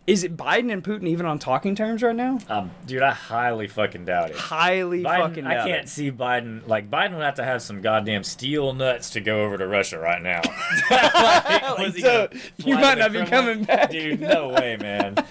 [0.08, 2.40] is it Biden and Putin even on talking terms right now?
[2.50, 4.36] Um, dude, I highly fucking doubt it.
[4.36, 5.90] Highly Biden, fucking I doubt can't it.
[5.90, 6.68] see Biden.
[6.68, 10.00] Like Biden would have to have some goddamn steel nuts to go over to Russia
[10.00, 10.42] right now.
[10.92, 13.92] Like, was so, you might not be coming back.
[13.92, 14.20] dude.
[14.20, 15.16] No way, man.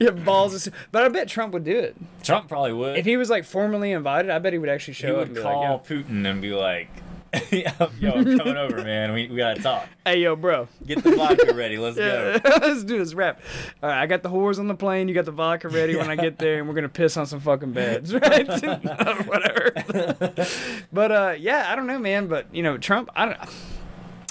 [0.00, 0.54] Yeah, balls.
[0.54, 2.96] Is, but I bet Trump would do it Trump probably would.
[2.96, 4.28] if he was like formally invited.
[4.30, 6.52] I bet he would actually he show up would and call like, Putin and be
[6.52, 6.88] like,
[7.50, 9.12] "Yo, I'm coming over, man.
[9.12, 9.86] We, we gotta talk.
[10.04, 11.78] "Hey, yo, bro, Get the vodka ready.
[11.78, 13.40] Let's Yeah, go." let's do this rap.
[13.82, 15.06] All right, I got the whores on the plane.
[15.08, 17.40] You got the vodka ready when I get there, and we're gonna piss on some
[17.40, 18.48] fucking beds, right?
[19.26, 19.72] Whatever.
[20.92, 22.26] but uh, yeah, I don't know, man.
[22.26, 23.10] But you know, Trump.
[23.14, 23.38] I don't.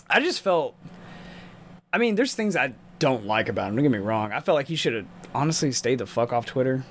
[0.10, 0.76] I just felt.
[1.94, 3.76] I mean, there's things I don't like about him.
[3.76, 4.32] Don't get me wrong.
[4.34, 6.84] I felt like he should have honestly stayed the fuck off Twitter.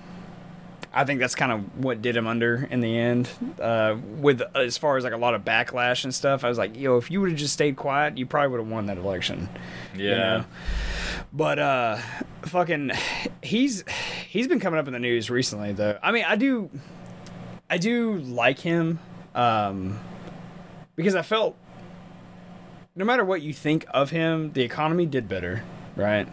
[0.92, 3.28] I think that's kind of what did him under in the end.
[3.60, 6.76] Uh, with as far as like a lot of backlash and stuff, I was like,
[6.76, 9.48] yo, if you would have just stayed quiet, you probably would have won that election.
[9.94, 10.02] Yeah.
[10.02, 10.44] you know?
[11.32, 11.98] But uh
[12.42, 12.92] fucking
[13.42, 13.84] he's
[14.28, 15.98] he's been coming up in the news recently though.
[16.02, 16.70] I mean, I do
[17.68, 18.98] I do like him
[19.34, 19.98] um
[20.96, 21.56] because I felt
[22.96, 25.62] no matter what you think of him, the economy did better,
[25.96, 26.26] right?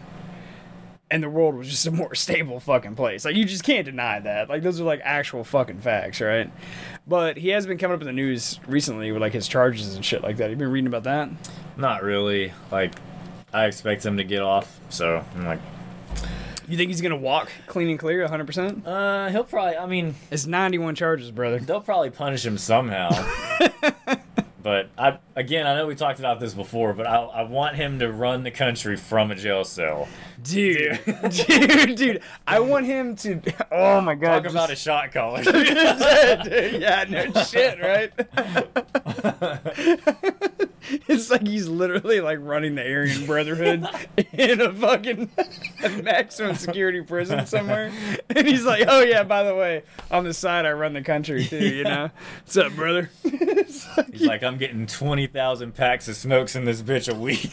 [1.10, 3.24] And the world was just a more stable fucking place.
[3.24, 4.48] Like you just can't deny that.
[4.48, 6.50] Like those are like actual fucking facts, right?
[7.06, 10.04] But he has been coming up in the news recently with like his charges and
[10.04, 10.50] shit like that.
[10.50, 11.30] You been reading about that?
[11.76, 12.52] Not really.
[12.72, 12.92] Like,
[13.52, 14.80] I expect him to get off.
[14.88, 15.60] So I'm like,
[16.68, 18.84] You think he's gonna walk clean and clear 100%?
[18.84, 19.76] uh, he'll probably.
[19.76, 21.60] I mean, It's 91 charges, brother.
[21.60, 23.10] they'll probably punish him somehow.
[24.66, 28.00] but I again, I know we talked about this before, but I, I want him
[28.00, 30.08] to run the country from a jail cell.
[30.42, 30.98] Dude,
[31.30, 33.40] dude, dude, I want him to.
[33.70, 34.42] Oh my god!
[34.42, 35.42] Talk about a shot caller.
[35.44, 35.54] dude,
[36.82, 38.12] yeah, no shit, right?
[41.08, 43.86] it's like he's literally like running the Aryan Brotherhood
[44.32, 45.30] in a fucking
[46.02, 47.92] maximum security prison somewhere,
[48.30, 51.44] and he's like, "Oh yeah, by the way, on the side I run the country
[51.44, 52.10] too." You know,
[52.42, 53.10] what's up, brother?
[53.24, 57.52] Like, He's like, I'm getting twenty thousand packs of smokes in this bitch a week.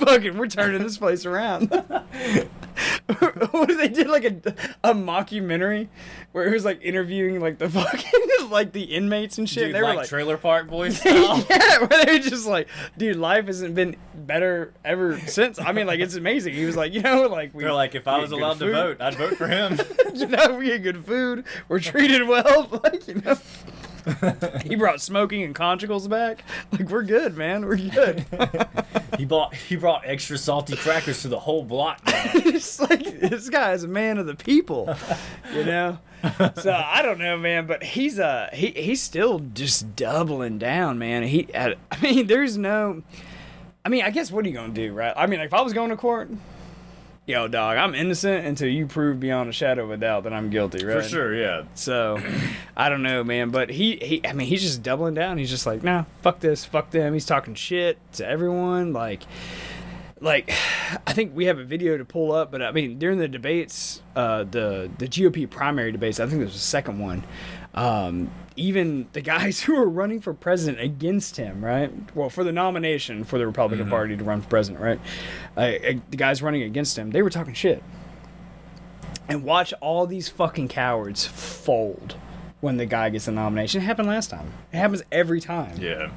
[0.00, 1.70] fucking, we're turning this place around.
[3.50, 4.34] what if they did like a,
[4.84, 5.88] a mockumentary
[6.32, 9.66] where it was like interviewing like the fucking like the inmates and shit.
[9.66, 11.04] Dude, they like, were like, Trailer Park Boys.
[11.04, 15.58] yeah, where they were just like, dude, life hasn't been better ever since.
[15.58, 16.54] I mean, like it's amazing.
[16.54, 19.00] He was like, you know, like we They're like, if I was allowed to vote,
[19.00, 19.78] I'd vote for him.
[20.14, 21.44] you know, we get good food.
[21.68, 22.80] We're treated well.
[22.82, 23.36] Like you know.
[24.64, 26.44] he brought smoking and conjugals back.
[26.72, 27.64] Like we're good, man.
[27.66, 28.24] We're good.
[29.18, 32.00] he bought he brought extra salty crackers to the whole block.
[32.06, 34.94] It's like this guy is a man of the people,
[35.52, 35.98] you know.
[36.56, 41.22] So I don't know, man, but he's uh he he's still just doubling down, man.
[41.24, 43.02] He I mean, there's no.
[43.84, 45.14] I mean, I guess what are you gonna do, right?
[45.16, 46.30] I mean, like if I was going to court,
[47.30, 50.50] yo, dog, I'm innocent until you prove beyond a shadow of a doubt that I'm
[50.50, 51.02] guilty, right?
[51.02, 51.62] For sure, yeah.
[51.74, 52.20] So,
[52.76, 53.50] I don't know, man.
[53.50, 55.38] But he, he, I mean, he's just doubling down.
[55.38, 57.14] He's just like, nah, fuck this, fuck them.
[57.14, 58.92] He's talking shit to everyone.
[58.92, 59.22] Like,
[60.20, 60.52] like,
[61.06, 62.50] I think we have a video to pull up.
[62.50, 66.52] But I mean, during the debates, uh, the the GOP primary debates, I think this
[66.52, 67.24] was the second one.
[67.74, 71.92] Um, even the guys who were running for president against him, right?
[72.14, 75.00] Well, for the nomination for the Republican Party to run for president, right?
[75.56, 77.82] Uh, the guys running against him, they were talking shit
[79.30, 82.16] and watch all these fucking cowards fold
[82.60, 83.80] when the guy gets the nomination.
[83.80, 84.52] It happened last time.
[84.72, 85.78] It happens every time.
[85.78, 86.10] Yeah.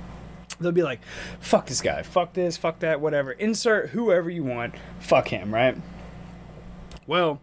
[0.60, 1.00] They'll be like,
[1.40, 3.32] fuck this guy, fuck this, fuck that, whatever.
[3.32, 5.78] Insert whoever you want, fuck him, right?
[7.06, 7.40] Well,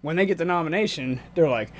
[0.00, 1.72] when they get the nomination, they're like,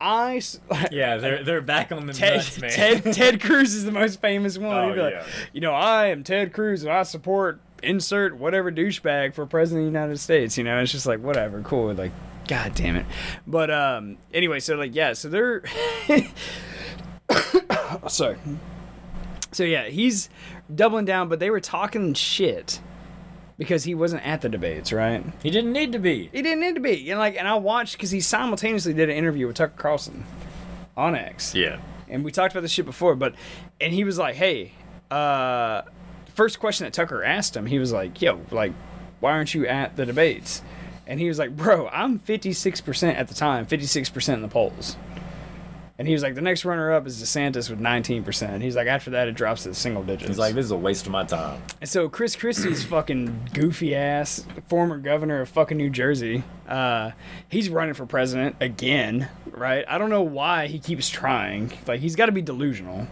[0.00, 0.40] I.
[0.90, 2.70] Yeah, they're they're back on the Ted, nuts, man.
[2.70, 4.76] Ted, Ted Cruz is the most famous one.
[4.76, 5.24] Oh, like, yeah.
[5.52, 9.92] you know, I am Ted Cruz and I support insert whatever douchebag for president of
[9.92, 10.56] the United States.
[10.56, 11.92] You know, it's just like whatever, cool.
[11.94, 12.12] Like,
[12.46, 13.06] god damn it.
[13.46, 15.62] But um, anyway, so like yeah, so they're
[18.08, 18.36] sorry.
[19.52, 20.28] So yeah, he's
[20.72, 22.80] doubling down, but they were talking shit
[23.58, 25.22] because he wasn't at the debates, right?
[25.42, 26.30] He didn't need to be.
[26.32, 27.10] He didn't need to be.
[27.10, 30.24] And like, and I watched because he simultaneously did an interview with Tucker Carlson
[30.96, 31.54] on X.
[31.54, 31.80] Yeah.
[32.08, 33.34] and we talked about this shit before, but
[33.80, 34.72] and he was like, "Hey,
[35.10, 35.82] uh,
[36.34, 38.72] first question that Tucker asked him, he was like, "Yo, like,
[39.20, 40.62] why aren't you at the debates?"
[41.06, 44.96] And he was like, "Bro, I'm 56% at the time, 56% in the polls."
[45.98, 49.10] And he was like, "The next runner up is DeSantis with 19%." He's like, "After
[49.10, 51.24] that, it drops to the single digits." He's like, this is a waste of my
[51.24, 51.60] time.
[51.80, 57.10] And so Chris Christie's fucking goofy ass former governor of fucking New Jersey, uh,
[57.48, 59.84] he's running for president again, right?
[59.88, 61.72] I don't know why he keeps trying.
[61.86, 63.08] Like he's got to be delusional,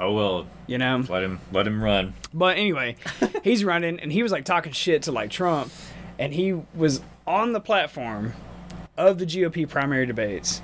[0.00, 1.04] Oh well, you know.
[1.08, 2.14] let him let him run.
[2.34, 2.96] But anyway,
[3.44, 5.70] he's running and he was like talking shit to like Trump,
[6.18, 8.32] and he was on the platform
[8.96, 10.60] of the GOP primary debates,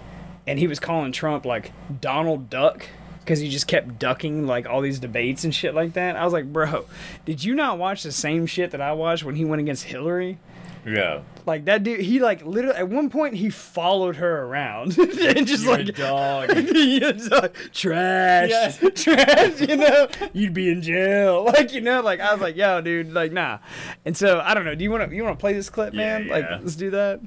[0.47, 2.87] and he was calling Trump like Donald Duck
[3.21, 6.17] because he just kept ducking like all these debates and shit like that.
[6.17, 6.87] I was like, bro,
[7.25, 10.39] did you not watch the same shit that I watched when he went against Hillary?
[10.85, 11.21] Yeah.
[11.47, 15.63] Like that dude, he like literally at one point he followed her around and just
[15.63, 16.51] You're like a dog.
[16.57, 18.79] It's like, trash, Yes.
[18.97, 19.61] trash.
[19.61, 21.45] You know, you'd be in jail.
[21.45, 23.59] Like you know, like I was like, yo, dude, like nah.
[24.05, 24.75] And so I don't know.
[24.75, 26.29] Do you want to you want to play this clip, Yeah, man?
[26.29, 27.21] Like let's do that.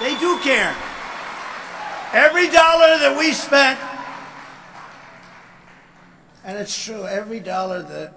[0.00, 0.74] They do care.
[2.14, 3.76] Every dollar that we spent,
[6.44, 8.12] and it's true, every dollar that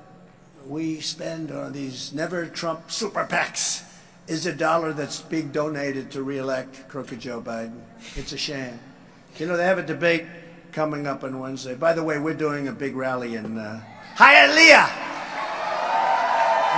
[0.67, 3.83] we spend on these never Trump super PACs
[4.27, 7.79] is a dollar that's being donated to reelect crooked Joe Biden.
[8.15, 8.79] It's a shame.
[9.39, 10.25] You know, they have a debate
[10.73, 11.73] coming up on Wednesday.
[11.73, 13.81] By the way, we're doing a big rally in uh,
[14.15, 14.91] Hialeah.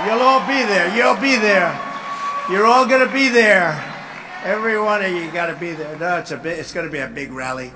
[0.06, 0.96] You'll all be there.
[0.96, 1.78] You'll be there.
[2.48, 3.89] You're all going to be there.
[4.42, 5.98] Every one of you got to be there.
[5.98, 7.72] No, it's a big, it's going to be a big rally,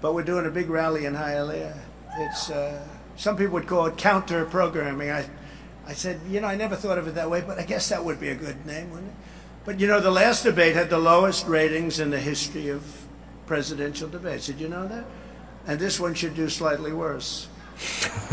[0.00, 1.78] but we're doing a big rally in Hialeah.
[2.18, 2.84] It's uh,
[3.16, 5.10] some people would call it counter programming.
[5.10, 5.28] I,
[5.86, 8.04] I said, you know, I never thought of it that way, but I guess that
[8.04, 9.16] would be a good name, wouldn't it?
[9.64, 12.82] But you know, the last debate had the lowest ratings in the history of
[13.46, 14.46] presidential debates.
[14.46, 15.04] Did you know that?
[15.66, 17.48] And this one should do slightly worse.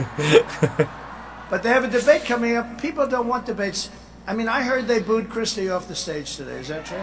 [1.50, 2.82] But they have a debate coming up.
[2.82, 3.90] People don't want debates.
[4.28, 6.60] I mean, I heard they booed Christie off the stage today.
[6.60, 6.98] Is that true?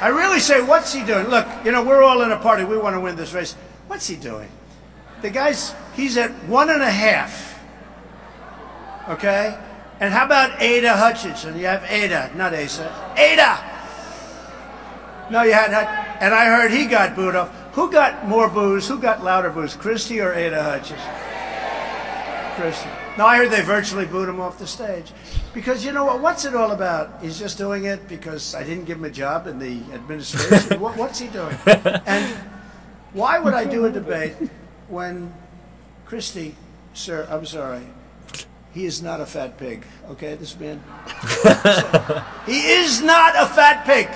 [0.00, 1.28] I really say, what's he doing?
[1.28, 2.64] Look, you know, we're all in a party.
[2.64, 3.54] We want to win this race.
[3.86, 4.48] What's he doing?
[5.20, 7.60] The guy's, he's at one and a half.
[9.08, 9.58] Okay?
[10.00, 11.58] And how about Ada Hutchinson?
[11.58, 13.14] You have Ada, not Asa.
[13.16, 13.70] Ada!
[15.30, 15.70] No, you had
[16.20, 17.54] and I heard he got booed off.
[17.72, 18.88] Who got more boos?
[18.88, 19.74] Who got louder boos?
[19.74, 21.00] Christie or Ada Hutchins?
[22.56, 22.88] Christie.
[23.16, 25.12] No, I heard they virtually booed him off the stage.
[25.54, 26.20] Because you know what?
[26.20, 27.22] What's it all about?
[27.22, 30.80] He's just doing it because I didn't give him a job in the administration.
[30.80, 31.56] what, what's he doing?
[31.66, 32.34] And
[33.12, 34.34] why would I do a debate
[34.88, 35.32] when
[36.06, 36.54] Christie,
[36.94, 37.82] sir, I'm sorry,
[38.72, 39.84] he is not a fat pig.
[40.10, 40.82] Okay, this man.
[42.46, 44.08] he is not a fat pig.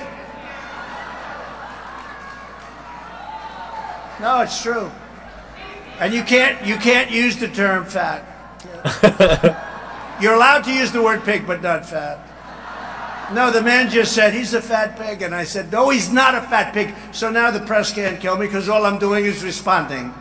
[4.20, 4.90] No, it's true.
[6.00, 8.24] And you can't you can't use the term fat.
[10.20, 12.30] You're allowed to use the word pig, but not fat.
[13.32, 16.34] No, the man just said he's a fat pig, and I said, no, he's not
[16.34, 16.94] a fat pig.
[17.12, 20.12] So now the press can't kill me because all I'm doing is responding.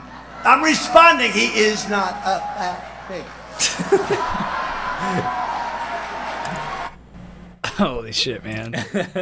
[0.44, 1.32] I'm responding.
[1.32, 3.24] He is not a fat pig.
[7.78, 8.74] Holy shit, man.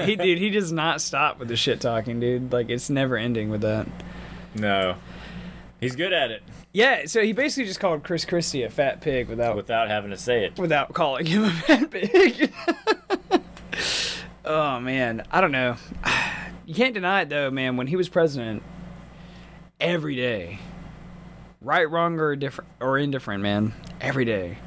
[0.06, 2.52] he dude, he does not stop with the shit talking, dude.
[2.52, 3.88] Like it's never ending with that.
[4.56, 4.96] No.
[5.80, 9.28] He's good at it Yeah, so he basically just called Chris Christie a fat pig
[9.28, 10.58] without without having to say it.
[10.58, 12.54] without calling him a fat pig.
[14.46, 15.78] oh man, I don't know.
[16.64, 17.76] You can't deny it though, man.
[17.76, 18.64] When he was president,
[19.82, 20.60] every day,
[21.60, 24.58] right, wrong, or different or indifferent, man, every day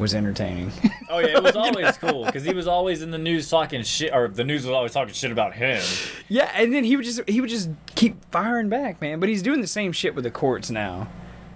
[0.00, 0.72] was entertaining.
[1.10, 4.12] Oh yeah, it was always cool because he was always in the news talking shit,
[4.12, 5.82] or the news was always talking shit about him.
[6.28, 9.20] yeah, and then he would just he would just keep firing back, man.
[9.20, 11.08] But he's doing the same shit with the courts now.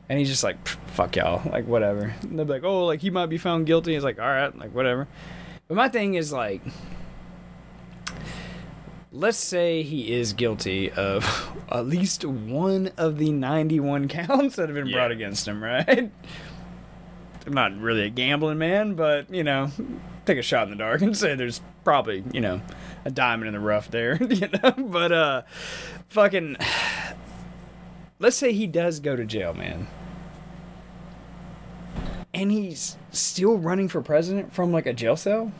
[0.06, 2.14] And he's just like, fuck y'all, like whatever.
[2.20, 3.94] And they'll be like, oh, like he might be found guilty.
[3.94, 5.08] He's like, all right, like whatever.
[5.66, 6.60] But my thing is like,
[9.10, 14.74] let's say he is guilty of at least one of the 91 counts that have
[14.74, 16.10] been brought against him, right?
[17.46, 19.70] I'm not really a gambling man, but you know,
[20.24, 22.60] take a shot in the dark and say there's probably you know
[23.04, 24.72] a diamond in the rough there, you know.
[24.72, 25.42] But uh,
[26.08, 26.56] fucking,
[28.18, 29.86] let's say he does go to jail, man,
[32.32, 35.52] and he's still running for president from like a jail cell.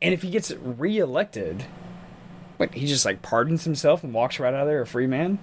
[0.00, 1.64] And if he gets reelected,
[2.58, 5.38] what he just like pardons himself and walks right out of there a free man?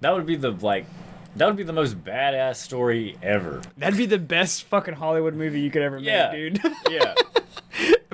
[0.00, 0.86] That would be the like,
[1.36, 3.60] that would be the most badass story ever.
[3.76, 6.30] That'd be the best fucking Hollywood movie you could ever Yeah.
[6.32, 6.72] make, dude.
[6.90, 7.14] Yeah.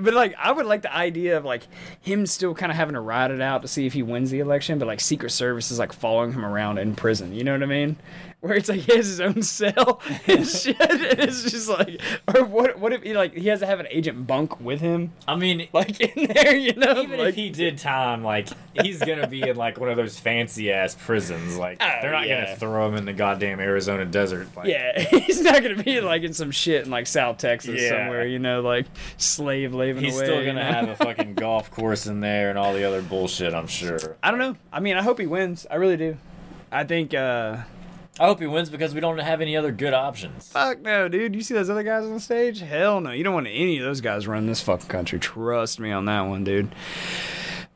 [0.00, 1.66] But like, I would like the idea of like
[2.00, 4.38] him still kind of having to ride it out to see if he wins the
[4.38, 7.34] election, but like Secret Service is like following him around in prison.
[7.34, 7.96] You know what I mean?
[8.40, 12.00] Where it's like he has his own cell and shit, and it's just like,
[12.32, 12.78] or what?
[12.78, 15.66] What if he like he has to have an agent bunk with him, I mean,
[15.72, 16.54] like in there?
[16.54, 18.46] You know, even like, if he did time, like
[18.80, 21.56] he's gonna be in like one of those fancy ass prisons.
[21.58, 22.44] Like Oh, they're not yeah.
[22.44, 24.46] gonna throw him in the goddamn Arizona desert.
[24.56, 27.88] Like, Yeah, he's not gonna be like in some shit in like South Texas Yeah.
[27.88, 30.26] somewhere, you know, like slave living He's away.
[30.26, 30.62] still gonna know?
[30.62, 33.52] have a fucking golf course in there and all the other bullshit.
[33.52, 34.16] I'm sure.
[34.22, 34.54] I don't know.
[34.72, 35.66] I mean, I hope he wins.
[35.68, 36.16] I really do.
[36.70, 37.14] I think.
[37.14, 37.56] uh
[38.20, 40.48] I hope he wins because we don't have any other good options.
[40.48, 41.34] Fuck no, dude.
[41.34, 42.60] You see those other guys on the stage?
[42.60, 43.12] Hell no.
[43.12, 45.18] You don't want any of those guys running this fucking country.
[45.18, 46.74] Trust me on that one, dude.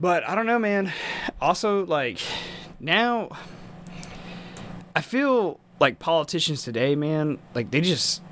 [0.00, 0.92] But I don't know, man.
[1.40, 2.18] Also, like,
[2.80, 3.30] now
[4.96, 8.22] I feel like politicians today, man, like they just.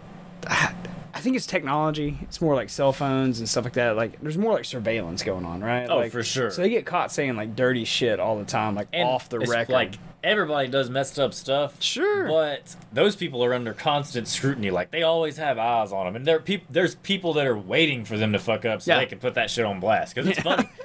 [0.46, 0.74] I,
[1.12, 2.18] I think it's technology.
[2.22, 3.94] It's more like cell phones and stuff like that.
[3.94, 5.86] Like, there's more like surveillance going on, right?
[5.90, 6.50] Oh, Like, for sure.
[6.50, 9.40] So they get caught saying like dirty shit all the time, like And off the
[9.40, 9.72] it's record.
[9.72, 11.83] Like everybody does messed up stuff.
[11.83, 12.28] Sure.
[12.28, 14.70] But those people are under constant scrutiny.
[14.70, 18.04] Like they always have eyes on them, and there peop- there's people that are waiting
[18.04, 18.98] for them to fuck up so Yeah.
[19.00, 20.68] they can put that shit on blast because it's funny.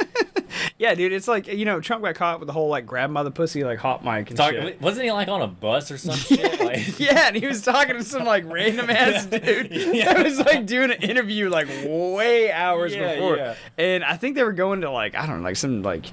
[0.78, 3.14] Yeah, dude, it's like you know, Trump got caught with the whole like grab him
[3.14, 4.82] by the pussy like hot mic and Talk, shit.
[4.82, 6.60] wasn't he like on a bus or some shit?
[6.62, 10.14] Like, Yeah, and he was talking to some like random ass dude Yeah.
[10.14, 13.38] that was like doing an interview like way hours Yeah, before.
[13.38, 13.56] yeah.
[13.78, 16.06] And I think they were going to like I don't know, like some like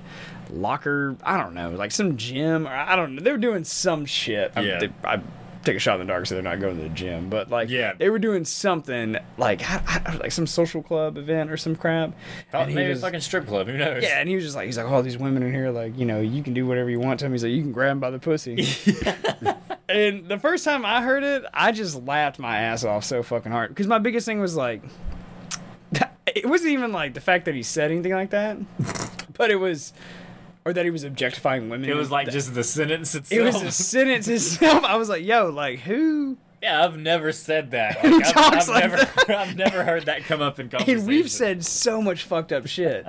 [0.53, 3.23] locker, I don't know, like some gym or I don't know.
[3.23, 4.53] They were doing some shit.
[4.57, 4.79] I, Yeah.
[4.81, 5.21] they, I
[5.65, 7.71] take a shot in the dark so they're not going to the gym, but like
[7.71, 7.93] Yeah.
[7.97, 12.13] they were doing something like I, I, like some social club event or some crap.
[12.53, 13.69] Oh, he maybe was- a fucking strip club.
[13.69, 14.03] Who knows?
[14.03, 16.05] yeah, and he was just like, he's like, all these women in here, like, you
[16.05, 17.33] know, you can do whatever you want to him.
[17.33, 18.55] He's like, you can grab him by the pussy.
[19.89, 23.53] and the first time I heard it, I just laughed my ass off so fucking
[23.53, 23.69] hard.
[23.71, 24.83] Because my biggest thing was like,
[26.27, 28.57] it wasn't even like the fact that he said anything like that,
[29.35, 29.93] but it was,
[30.65, 31.89] or that he was objectifying women.
[31.89, 33.41] It was like just the sentence itself.
[33.41, 34.85] it was the sentence itself.
[34.85, 36.37] I was like, yo, like, who?
[36.63, 37.99] yeah, I've never said that.
[37.99, 41.01] Who Like, I've, talks I've like never, I've never heard that come up in conversation.
[41.01, 43.07] And we've said so much fucked up shit.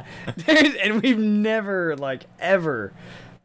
[0.47, 2.93] And we've never, like, ever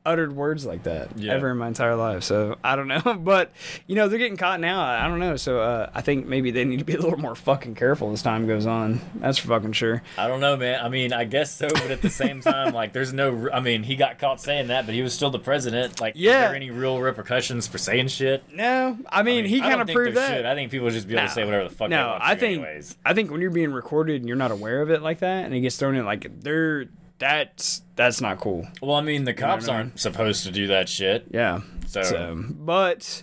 [0.09, 1.35] uttered words like that Yeah.
[1.35, 2.23] ever in my entire life.
[2.25, 3.03] So I don't know.
[3.29, 3.53] But,
[3.87, 4.81] you know, they're getting caught now.
[4.81, 5.37] I don't know.
[5.37, 8.23] So uh, I think maybe they need to be a little more fucking careful as
[8.23, 9.01] time goes on.
[9.17, 10.03] That's for fucking sure.
[10.17, 10.85] I don't know, man.
[10.85, 13.51] I mean, I guess so, but at the same time, like, there's no.
[13.53, 16.01] I mean, he got caught saying that, but he was still the president.
[16.01, 16.47] Like, Yeah.
[16.49, 18.43] there any real repercussions for saying shit?
[18.55, 20.37] No, I mean, he I don't kind of proved that.
[20.37, 20.47] Should.
[20.47, 22.35] I think people just be able to say whatever the fuck they no, want I
[22.35, 22.97] to think anyways.
[23.05, 25.55] I think when you're being recorded and you're not aware of it like that, and
[25.55, 26.87] it gets thrown in, like they're
[27.19, 28.67] that's that's not cool.
[28.81, 29.87] Well, I mean, the cops what I mean?
[29.87, 31.27] aren't supposed to do that shit.
[31.31, 31.61] Yeah.
[31.87, 33.23] So- but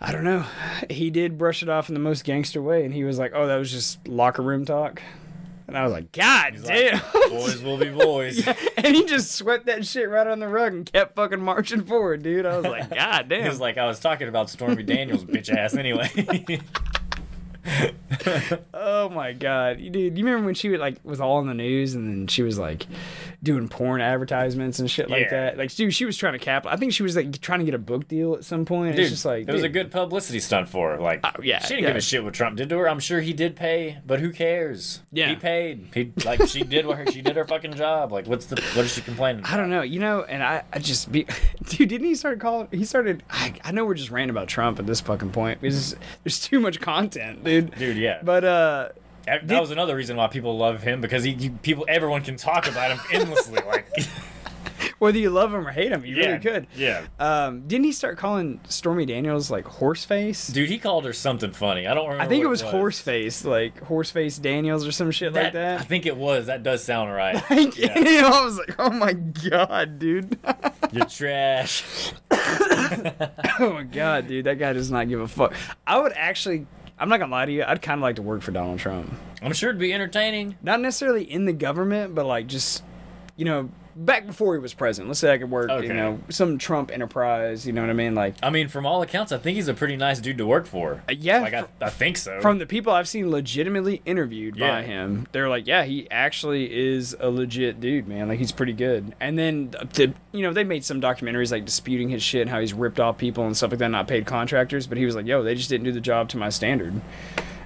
[0.00, 0.44] I don't know.
[0.88, 3.46] He did brush it off in the most gangster way, and he was like, "Oh,
[3.46, 5.02] that was just locker room talk,"
[5.68, 8.46] and I was like, "God He's damn!" like, boys will be boys.
[8.78, 12.22] and he just swept that shit right on the rug and kept fucking marching forward,
[12.22, 12.46] dude.
[12.46, 13.38] I was like, "God damn.
[13.38, 16.10] He damn!" was like, I was talking about Stormy Daniels' bitch ass anyway.
[18.74, 20.18] Oh my god, dude!
[20.18, 22.58] You remember when she was like was all in the news, and then she was
[22.58, 22.86] like
[23.42, 25.30] doing porn advertisements and shit like Yeah.
[25.30, 25.58] that.
[25.58, 26.66] Like, dude, she was trying to cap.
[26.66, 28.96] I think she was like trying to get a book deal at some point.
[28.96, 31.00] Dude, it's just like it was a good publicity stunt for her.
[31.00, 31.88] Like, Oh, yeah, she didn't yeah.
[31.90, 32.88] give a shit what Trump did to her.
[32.88, 35.00] I'm sure he did pay, but who cares?
[35.12, 35.30] Yeah.
[35.30, 35.88] he paid.
[35.94, 38.12] He like she did what her she did her fucking job.
[38.12, 39.44] Like, what's the what is she complaining?
[39.44, 41.26] I don't know, you know, and I, I just be,
[41.68, 42.68] dude, didn't he start calling?
[42.72, 43.22] He started.
[43.30, 46.60] I, I know we're just ranting about Trump at this fucking point because there's too
[46.60, 47.70] much content, dude.
[47.78, 48.20] Dude, yeah.
[48.22, 48.88] But uh,
[49.26, 52.36] that did- was another reason why people love him because he, you, people everyone can
[52.36, 53.60] talk about him endlessly.
[53.70, 53.88] Like,
[54.98, 56.66] whether you love him or hate him, you yeah, really could.
[56.74, 57.06] Yeah.
[57.18, 60.52] Um, didn't he start calling Stormy Daniels like horseface?
[60.52, 61.86] Dude, he called her something funny.
[61.86, 62.22] I don't remember.
[62.24, 65.80] I think it what was horseface, like horseface Daniels or some shit like that.
[65.80, 66.46] I think it was.
[66.46, 67.34] That does sound right.
[67.50, 67.98] Like, Yeah.
[67.98, 70.38] you know, I was like, oh my god, dude.
[70.92, 72.12] You're trash.
[72.30, 75.54] oh my god, dude, that guy does not give a fuck.
[75.86, 76.66] I would actually,
[77.00, 79.12] I'm not gonna lie to you, I'd kind of like to work for Donald Trump.
[79.42, 80.56] I'm sure it'd be entertaining.
[80.62, 82.84] not necessarily in the government, but like just
[83.36, 83.70] you know
[84.04, 85.08] back before he was president.
[85.08, 85.86] Let's say I could work, Okay.
[85.86, 87.66] you know, some Trump enterprise.
[87.66, 88.14] You know what I mean?
[88.14, 90.66] Like, I mean, from all accounts, I think he's a pretty nice dude to work
[90.66, 91.02] for.
[91.08, 91.40] uh, yeah.
[91.40, 92.40] Like, I, I think so.
[92.40, 97.14] from the people I've seen legitimately interviewed by him, they're like, yeah, he actually is
[97.20, 98.28] a legit dude, man.
[98.28, 99.14] Like he's pretty good.
[99.20, 102.60] And then to you know, they made some documentaries like disputing his shit and how
[102.60, 104.86] he's ripped off people and stuff like that, not paid contractors.
[104.86, 107.00] But he was like, yo, they just didn't do the job to my standard.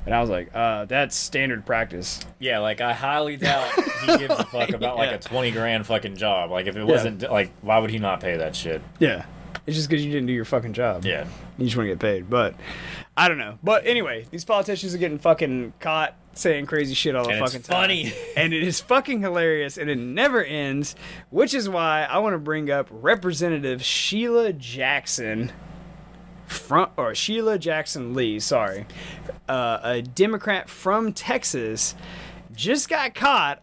[0.07, 2.21] And I was like, uh, that's standard practice.
[2.39, 3.71] yeah, like I highly doubt
[4.03, 5.17] he gives a fuck about like Yeah.
[5.17, 6.51] a twenty grand fucking job.
[6.51, 8.83] Like if it wasn't like, why would he not pay that shit?
[8.99, 9.25] Yeah.
[9.67, 11.07] It's just because you didn't do your fucking job.
[11.07, 11.27] Yeah.
[11.57, 12.29] You just want to get paid.
[12.29, 12.55] But
[13.17, 13.59] I don't know.
[13.63, 17.53] But anyway, these politicians are getting fucking caught saying crazy shit all the And it's
[17.53, 17.83] fucking time.
[17.83, 18.13] funny.
[18.37, 20.97] and it is fucking hilarious and it never ends,
[21.31, 25.51] which is why I want to bring up Representative Sheila Jackson
[26.47, 28.85] from or Sheila Jackson Lee, sorry.
[29.49, 31.95] Uh, a Democrat from Texas
[32.55, 33.62] just got caught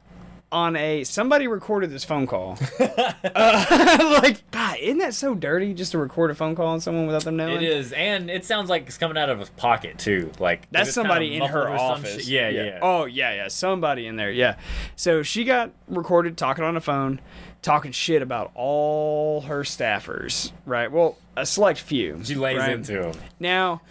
[0.51, 2.57] on a somebody recorded this phone call.
[2.79, 7.07] uh, like, God, isn't that so dirty just to record a phone call on someone
[7.07, 7.57] without them knowing?
[7.57, 10.31] It is, and it sounds like it's coming out of his pocket too.
[10.39, 12.25] Like That's it's kinda somebody in her office.
[12.25, 12.25] shit.
[12.25, 12.79] Yeah, yeah.
[12.81, 13.47] Oh yeah, yeah.
[13.47, 14.31] Somebody in there.
[14.31, 14.57] Yeah.
[14.95, 17.21] So she got recorded talking on the phone,
[17.61, 20.51] talking shit about all her staffers.
[20.65, 20.91] Right.
[20.91, 22.21] Well, a select few.
[22.23, 22.73] She lays right?
[22.73, 23.15] into him.
[23.39, 23.81] Now,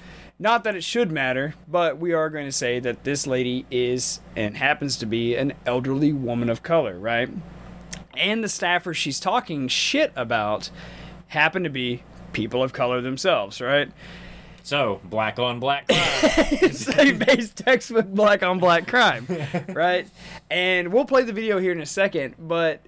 [0.41, 4.21] not that it should matter, but we are going to say that this lady is
[4.35, 7.29] and happens to be an elderly woman of color, right?
[8.15, 10.71] And the staffers she's talking shit about
[11.29, 13.93] happen to be people of color themselves, right?
[14.63, 16.73] So black on black crime.
[16.73, 19.27] State-based textbook black on black crime,
[19.69, 20.09] right?
[20.51, 22.81] And we'll play the video here in a second, but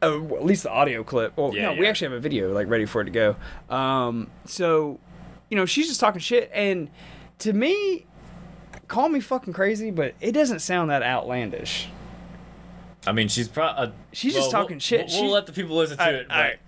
[0.00, 1.36] uh, at least the audio clip.
[1.36, 3.36] Well, Yeah, no, we actually have a video like ready for it to go.
[3.74, 5.00] Um, so,
[5.54, 6.90] you know, she's just talking shit, and
[7.38, 8.06] to me,
[8.88, 11.86] call me fucking crazy, but it doesn't sound that outlandish.
[13.06, 13.84] I mean, she's probably.
[13.86, 15.00] Uh, She's well, just talking we'll, shit.
[15.02, 16.26] We'll, She- we'll let the people listen to All right, it.
[16.28, 16.58] all right.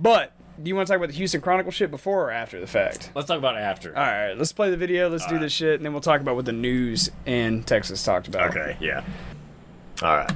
[0.00, 2.66] But do you want to talk about the Houston Chronicle shit before or after the
[2.66, 3.12] fact?
[3.14, 3.96] Let's talk about it after.
[3.96, 5.08] All right, let's play the video.
[5.08, 5.40] Let's do right.
[5.40, 8.50] this shit, and then we'll talk about what the news in Texas talked about.
[8.50, 8.76] Okay.
[8.80, 9.04] Yeah.
[10.02, 10.32] All right.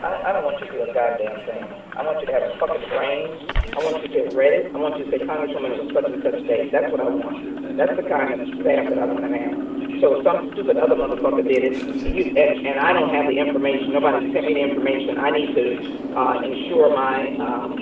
[0.00, 1.64] I, I don't want you to do a goddamn thing.
[1.96, 3.57] I want you to have a fucking brain.
[3.78, 4.74] I want you to get read it.
[4.74, 6.72] I want you to say Congresswoman of such and such state.
[6.72, 7.76] That's what I want.
[7.76, 9.54] That's the kind of staff that I want to have.
[10.02, 13.92] So some stupid other motherfucker did it, you, and, and I don't have the information,
[13.92, 17.74] nobody sent me the information, I need to uh, ensure my um,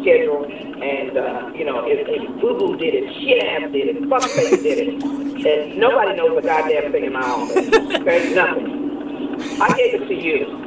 [0.00, 0.44] schedule.
[0.44, 4.62] And, uh, you know, if, if Boo Boo did it, shit ass did it, fuckface
[4.62, 5.04] did it,
[5.44, 7.68] and nobody knows a goddamn thing in my office.
[7.68, 8.34] Okay?
[8.34, 9.60] Nothing.
[9.60, 10.63] I gave it to you.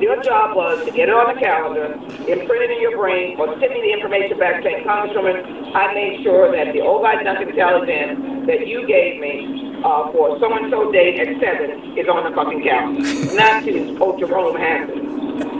[0.00, 1.92] Your job was to get it on the calendar,
[2.24, 6.24] imprint it in your brain, or send me the information back saying, Congresswoman, I made
[6.24, 11.36] sure that the Ovi Duncan intelligence that you gave me uh, for so-and-so date at
[11.36, 13.04] 7 is on the fucking calendar.
[13.36, 14.88] Not to, oh, Jerome it.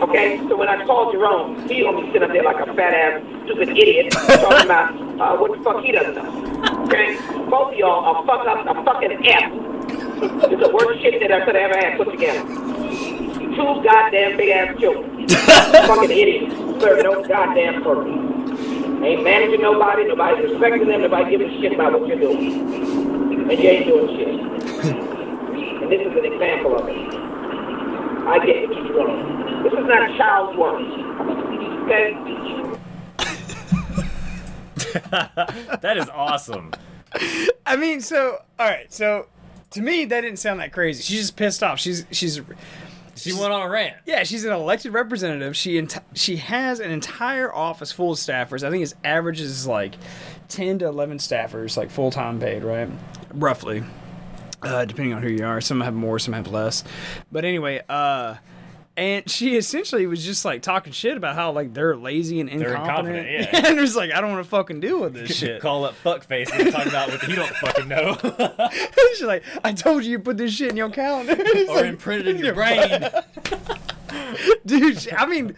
[0.08, 0.40] Okay?
[0.48, 4.10] So when I called Jerome, he only sit up there like a fat-ass, stupid idiot
[4.10, 6.84] talking about uh, what the fuck he doesn't know.
[6.88, 7.20] Okay?
[7.44, 9.52] Both of y'all are fuck up a fucking F.
[10.48, 13.19] It's the worst shit that I could have ever had put together
[13.54, 15.28] two goddamn big ass children.
[15.28, 16.54] Fucking idiots.
[16.82, 18.30] Serving no goddamn purpose.
[19.02, 23.50] Ain't managing nobody, nobody's respecting them, nobody giving a shit about what you're doing.
[23.50, 24.28] And you ain't doing shit.
[25.82, 26.96] and this is an example of it.
[28.28, 29.62] I get what you're doing.
[29.62, 30.80] This is not a child's work.
[31.84, 32.14] Okay?
[35.80, 36.72] That is awesome.
[37.64, 39.26] I mean, so all right, so
[39.70, 41.02] to me that didn't sound that crazy.
[41.02, 41.78] She's just pissed off.
[41.78, 42.40] She's she's
[43.22, 43.96] She went on a rant.
[44.06, 45.56] yeah, she's an elected representative.
[45.56, 48.62] She enti- she has an entire office full of staffers.
[48.62, 49.94] I think his average is like
[50.48, 52.88] ten to eleven staffers, like full time paid, right?
[53.32, 53.82] Roughly,
[54.62, 55.60] uh, depending on who you are.
[55.60, 56.82] Some have more, some have less.
[57.30, 58.36] But anyway, uh.
[59.00, 62.74] And she essentially was just like talking shit about how like they're lazy and They're
[62.74, 63.26] incompetent.
[63.26, 63.70] incompetent, yeah.
[63.70, 65.62] and it's like I don't want to fucking deal with this shit.
[65.62, 68.18] Call up fuckface and talk about what you don't fucking know,
[69.16, 71.34] She's like, I told you you put this shit in your calendar.
[71.38, 73.08] It's or like, imprint it in your brain.
[74.66, 75.10] dude.
[75.12, 75.56] I mean,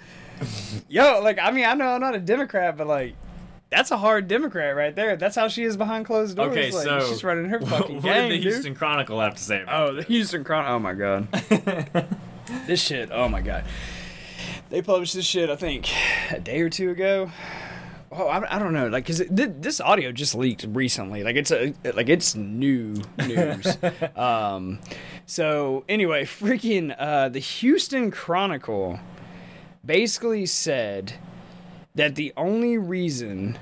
[0.88, 3.14] yo, like, I mean, I know I'm not a Democrat, but like,
[3.70, 5.16] that's a hard Democrat right there.
[5.16, 6.52] That's how she is behind closed doors.
[6.52, 8.52] Okay, like, so she's running her fucking what gang, did the dude.
[8.52, 9.62] Houston Chronicle have to say?
[9.62, 10.66] About Oh, the Houston Chron.
[10.70, 11.26] Oh my god,
[12.66, 13.10] this shit.
[13.12, 13.64] Oh my god.
[14.70, 15.50] They published this shit.
[15.50, 15.90] I think
[16.30, 17.30] a day or two ago.
[18.14, 21.24] Oh, I, I don't know, like, cause it, thi- this audio just leaked recently.
[21.24, 23.78] Like, it's a like it's new news.
[24.16, 24.80] um,
[25.24, 29.00] so anyway, freaking uh, the Houston Chronicle
[29.84, 31.14] basically said
[31.94, 33.58] that the only reason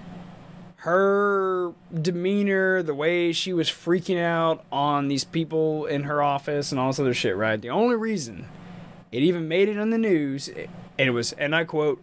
[0.77, 6.81] her demeanor, the way she was freaking out on these people in her office and
[6.81, 7.61] all this other shit, right?
[7.61, 8.49] The only reason
[9.13, 12.03] it even made it on the news, and it was, and I quote,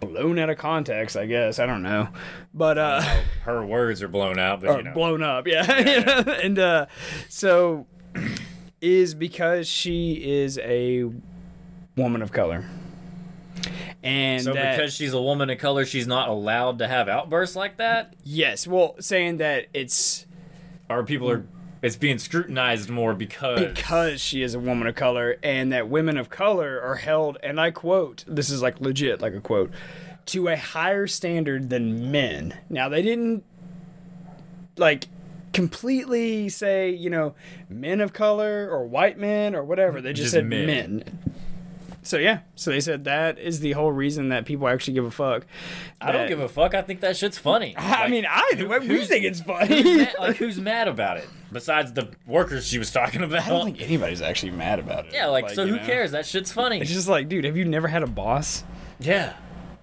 [0.00, 1.58] blown out of context, I guess.
[1.58, 2.08] I don't know.
[2.54, 3.00] But, uh,
[3.42, 4.92] Her words are blown out, but you know.
[4.94, 5.64] blown up, yeah.
[6.42, 6.86] and, uh,
[7.28, 7.86] so
[8.80, 11.10] is because she is a
[11.96, 12.64] woman of color.
[14.04, 17.56] And so that- because she's a woman of color, she's not allowed to have outbursts
[17.56, 20.26] like that, yes, well, saying that it's
[20.88, 21.44] our people are.
[21.80, 26.16] It's being scrutinized more because because she is a woman of color and that women
[26.16, 29.70] of color are held and I quote this is like legit like a quote
[30.26, 32.58] to a higher standard than men.
[32.68, 33.44] Now they didn't
[34.76, 35.06] like
[35.52, 37.34] completely say, you know,
[37.68, 40.00] men of color or white men or whatever.
[40.00, 40.66] They just, Just said men.
[40.66, 41.18] men.
[42.08, 45.10] So yeah, so they said that is the whole reason that people actually give a
[45.10, 45.44] fuck.
[46.00, 46.72] I don't give a fuck.
[46.74, 47.74] I think that shit's funny.
[47.76, 48.66] I Like, mean, I do.
[48.66, 49.82] We who's- think it's who's funny.
[49.98, 51.28] mad, like who's mad about it?
[51.52, 53.42] Besides the workers she was talking about.
[53.46, 55.12] I don't think anybody's actually mad about it.
[55.12, 55.84] yeah, like, so you who know?
[55.86, 56.12] cares?
[56.12, 56.80] That shit's funny.
[56.80, 58.64] It's just like, dude, have you never had a boss?
[59.00, 59.34] yeah.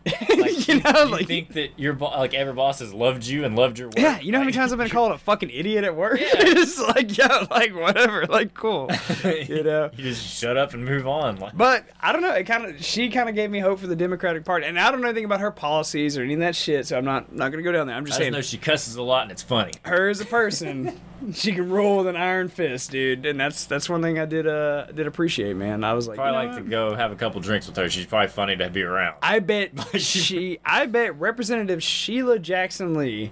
[0.36, 3.46] Like, you know, you like think that your bo- like every boss has loved you
[3.46, 3.98] and loved your work?
[3.98, 6.20] Yeah, you know how many times I've been called a fucking idiot at work?
[6.20, 6.28] Yeah.
[6.34, 8.90] it's like, yeah, like whatever, like cool.
[9.24, 9.90] you know.
[9.96, 11.38] you just shut up and move on.
[11.38, 12.32] Like, But I don't know.
[12.32, 14.92] It kind of she kind of gave me hope for the Democratic Party, and I
[14.92, 16.88] don't know anything about her policies or any of that shit.
[16.88, 17.96] So I'm not not gonna go down there.
[17.96, 19.72] I'm just I just saying, know she cusses a lot and it's funny.
[19.84, 21.00] her as a person,
[21.34, 23.26] she can roll with an iron fist, dude.
[23.26, 25.84] And that's that's one thing I did uh did appreciate, man.
[25.84, 27.90] I was like, Probably you know like to go have a couple drinks with her.
[27.90, 29.16] She's probably funny to be around.
[29.22, 30.60] I bet she.
[30.66, 33.32] I bet Representative Sheila Jackson Lee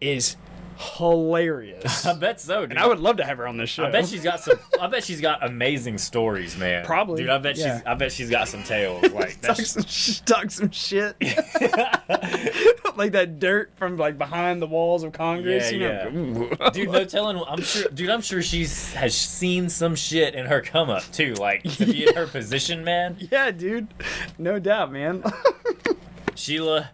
[0.00, 0.36] is
[0.78, 2.06] hilarious.
[2.06, 2.70] I bet so, dude.
[2.70, 3.84] and I would love to have her on this show.
[3.84, 4.58] I bet she's got some.
[4.80, 6.84] I bet she's got amazing stories, man.
[6.84, 7.30] Probably, dude.
[7.30, 7.78] I bet yeah.
[7.78, 7.86] she's.
[7.86, 9.04] I bet she's got some tales.
[9.18, 11.16] Like talk that's some, sh- talk some shit,
[12.96, 15.72] like that dirt from like behind the walls of Congress.
[15.72, 16.50] Yeah, you know?
[16.68, 16.70] Ooh.
[16.70, 16.90] dude.
[16.90, 17.42] No telling.
[17.48, 18.10] I'm sure, dude.
[18.10, 21.34] I'm sure she's has seen some shit in her come up too.
[21.34, 23.16] Like to be in her position, man.
[23.32, 23.88] yeah, dude,
[24.38, 25.24] no doubt, man.
[26.36, 26.90] Sheila,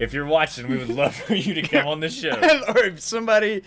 [0.00, 2.30] if you're watching, we would love for you to come on the show.
[2.68, 3.62] or if somebody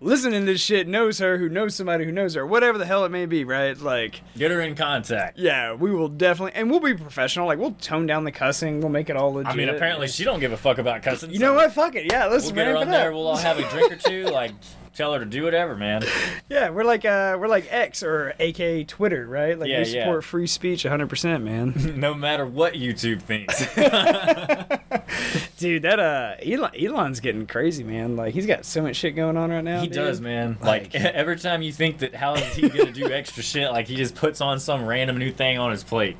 [0.00, 3.04] listening to this shit knows her, who knows somebody who knows her, whatever the hell
[3.06, 3.78] it may be, right?
[3.78, 5.38] Like, Get her in contact.
[5.38, 7.46] yeah, we will definitely, and we'll be professional.
[7.46, 8.80] Like, we'll tone down the cussing.
[8.80, 9.52] We'll make it all legit.
[9.52, 11.30] I mean, apparently she don't give a fuck about cussing.
[11.30, 11.72] You so know what?
[11.72, 12.10] Fuck it.
[12.12, 13.08] Yeah, let's We'll get her on there.
[13.08, 13.14] up.
[13.14, 14.24] We'll all have a drink or two.
[14.24, 14.52] Like,
[14.94, 16.02] tell her to do whatever, man.
[16.50, 19.58] Yeah, we're like uh, we're like X or AK Twitter, right?
[19.58, 20.28] Like Yeah, we support yeah.
[20.28, 21.72] free speech 100, percent man.
[21.96, 23.60] no matter what YouTube thinks.
[25.56, 28.14] Dude, that uh, Elon, Elon's getting crazy, man.
[28.16, 29.80] Like he's got so much shit going on right now.
[29.80, 29.94] He dude.
[29.96, 30.58] does, man.
[30.60, 33.86] Like- Like, every time you think that how is he gonna do extra shit, like
[33.86, 36.16] he just puts on some random new thing on his plate.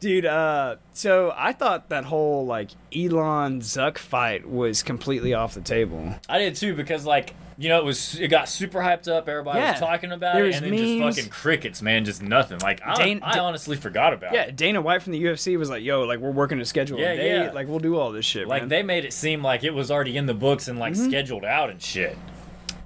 [0.00, 5.60] Dude, uh, so I thought that whole like Elon Zuck fight was completely off the
[5.62, 6.14] table.
[6.28, 9.28] I did too because like you know it was it got super hyped up.
[9.28, 9.72] Everybody Yeah.
[9.72, 10.80] was talking about There it, and then memes.
[11.14, 12.04] just fucking crickets, man.
[12.04, 12.58] Just nothing.
[12.58, 14.36] Like I, Dane- I honestly forgot about it.
[14.36, 14.56] Yeah, it.
[14.56, 17.44] Dana White from the UFC was like, "Yo, like we're working to schedule Yeah, a
[17.46, 17.50] yeah.
[17.52, 19.90] Like we'll do all this shit, Like man." they made it seem like it was
[19.90, 22.18] already in the books and like scheduled out and shit.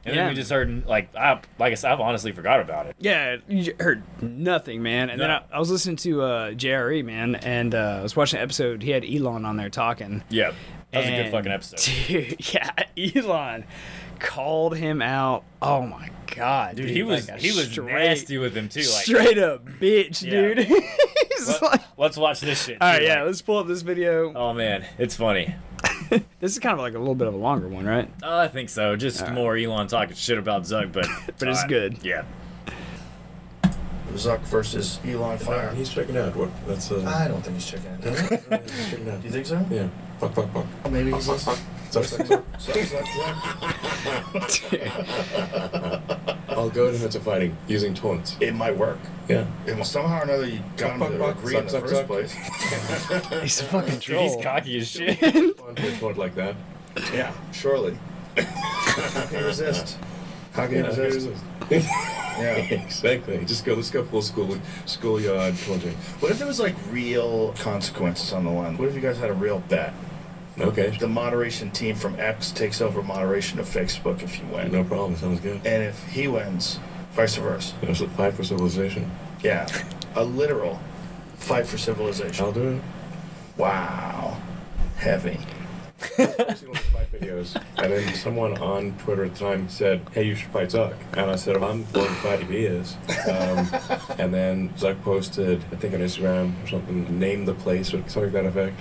[0.02, 0.22] And Yeah.
[0.22, 2.96] then we just heard like I like I said, I've honestly forgot about it.
[3.00, 5.10] Yeah, you heard nothing, man.
[5.10, 8.38] And then I, I was listening to uh, JRE, man, and uh, I was watching
[8.38, 8.82] an episode.
[8.82, 10.22] He had Elon on there talking.
[10.30, 10.52] Yeah,
[10.92, 11.80] that was a good fucking episode.
[12.08, 12.70] Dude, yeah,
[13.14, 13.64] Elon
[14.20, 15.44] called him out.
[15.60, 18.80] Oh my god, Dude, dude, he was like he was straight, nasty with him too.
[18.80, 20.54] Like, straight up bitch, Yeah.
[20.54, 20.58] dude.
[21.38, 22.78] He's let, like, us watch this shit.
[22.80, 24.32] all right, yeah, like- let's pull up this video.
[24.34, 25.54] oh man, it's funny.
[26.40, 28.10] This is kind of like a little bit of a longer one, right?
[28.24, 28.96] Oh, I think so.
[28.96, 31.06] Just more Elon talking shit about Zuck, but
[31.38, 31.98] But it's uh, good.
[32.02, 32.24] Yeah.
[34.14, 35.70] Zuck versus Elon Fire.
[35.74, 36.34] He's checking out.
[36.34, 36.50] What?
[36.66, 37.04] That's uh.
[37.06, 38.02] I don't think he's checking it.
[38.70, 39.20] he's checking out.
[39.20, 39.64] Do you think so?
[39.70, 39.88] Yeah.
[40.18, 40.90] Fuck, fuck, fuck.
[40.90, 41.56] Maybe he's listening.
[41.90, 42.44] Suck, suck, suck.
[46.48, 48.36] I'll go into fighting using taunts.
[48.40, 48.98] It might work.
[49.28, 49.46] Yeah.
[49.66, 51.94] It, somehow or another, you got him Buck, to buck, agree in the suck, first
[51.94, 52.32] suck, place.
[53.42, 54.22] He's a fucking Dude, troll.
[54.34, 55.18] he's cocky as shit.
[55.56, 56.56] Fun to taunt like that.
[57.12, 57.96] Yeah, surely.
[58.36, 59.98] How can you resist?
[60.52, 61.42] How can you Yeah, resist?
[61.70, 62.56] yeah.
[62.56, 63.44] exactly.
[63.44, 63.74] Just go.
[63.74, 65.94] Let's go full school schoolyard taunting.
[66.20, 68.76] What if there was like real consequences on the line?
[68.76, 69.92] What if you guys had a real bet?
[70.58, 70.90] Okay.
[70.98, 74.72] The moderation team from X takes over moderation of Facebook if you win.
[74.72, 75.16] No problem.
[75.16, 75.64] Sounds good.
[75.64, 76.78] And if he wins,
[77.12, 77.74] vice versa.
[77.80, 79.10] There's a fight for civilization.
[79.42, 79.68] Yeah.
[80.16, 80.80] A literal
[81.36, 82.44] fight for civilization.
[82.44, 82.82] I'll do it.
[83.56, 84.36] Wow.
[84.96, 85.38] Heavy.
[86.18, 90.00] I've seen one of fight videos, and then someone on Twitter at the time said,
[90.12, 92.96] "Hey, you should fight Zuck." And I said, "I'm willing to fight if he is."
[93.28, 93.68] Um,
[94.18, 98.24] and then Zuck posted, I think on Instagram or something, name the place or something
[98.24, 98.80] to that effect.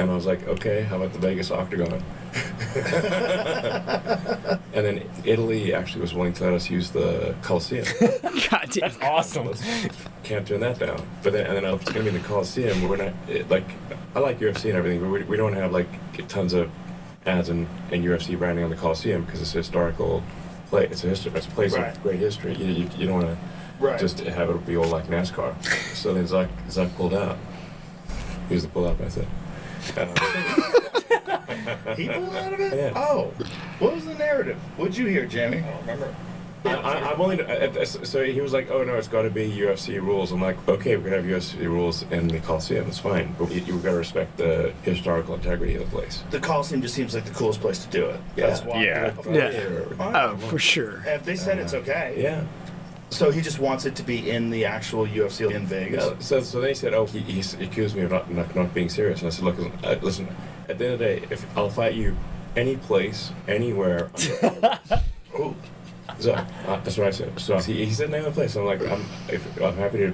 [0.00, 2.02] And I was like, "Okay, how about the Vegas Octagon?"
[4.74, 7.84] and then Italy actually was willing to let us use the Coliseum.
[8.50, 8.92] God damn.
[9.02, 9.52] awesome.
[10.22, 11.06] Can't turn that down.
[11.22, 13.64] But then, and then if it's gonna be in the Coliseum, we're not it, like
[14.14, 15.88] I like UFC and everything, but we, we don't have like
[16.28, 16.70] tons of
[17.26, 20.22] ads and, and UFC branding on the Coliseum because it's a historical
[20.68, 20.90] place.
[20.92, 21.32] It's a history.
[21.34, 21.94] It's a place Right.
[21.94, 22.54] of great history.
[22.54, 23.38] You, you, you don't want
[23.80, 23.98] Right.
[23.98, 25.54] to just have it be all like NASCAR.
[25.94, 27.36] so then Zuck Zuck pulled out.
[28.48, 29.26] He was the pull out method.
[29.96, 30.06] Uh,
[31.96, 32.74] He pulled out of it?
[32.76, 32.92] Yeah.
[32.96, 33.32] Oh.
[33.78, 34.56] What was the narrative?
[34.76, 35.58] What'd you hear, Jamie?
[35.58, 36.14] I don't remember.
[36.64, 37.40] I, I, I'm only.
[37.42, 40.42] uh, uh, So he was like, "Oh no, it's got to be UFC rules." I'm
[40.42, 42.86] like, "Okay, we're gonna have UFC rules in the Coliseum.
[42.86, 46.38] It's fine, but you, you've got to respect the historical integrity of the place." The
[46.40, 48.20] Coliseum just seems like the coolest place to do it.
[48.36, 48.46] Yeah.
[48.48, 48.82] That's why.
[48.84, 49.14] Yeah.
[49.30, 49.80] Yeah.
[49.98, 51.02] Oh, for sure.
[51.06, 52.14] If they said it's okay.
[52.18, 52.44] Yeah.
[53.10, 56.04] So he just wants it to be in the actual UFC in Vegas.
[56.04, 58.88] Yeah, so, so they said, oh, he, he accused me of not, not, not being
[58.88, 59.20] serious.
[59.20, 60.28] And I said, look, listen, uh, listen,
[60.68, 62.16] at the end of the day, if I'll fight you
[62.56, 64.10] any place, anywhere.
[65.38, 65.56] Ooh.
[66.20, 67.38] so uh, that's what I said.
[67.38, 68.54] So he, he said, name the place.
[68.56, 70.12] I'm like, I'm, if, I'm happy to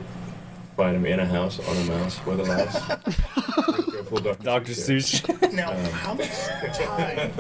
[0.77, 4.07] find him in a house, on a mouse, with a mouse.
[4.11, 4.43] Go Dr.
[4.45, 4.73] Dr.
[4.73, 5.23] Seuss.
[5.23, 5.53] Seuss.
[5.53, 6.29] Now, how much
[6.79, 7.31] time?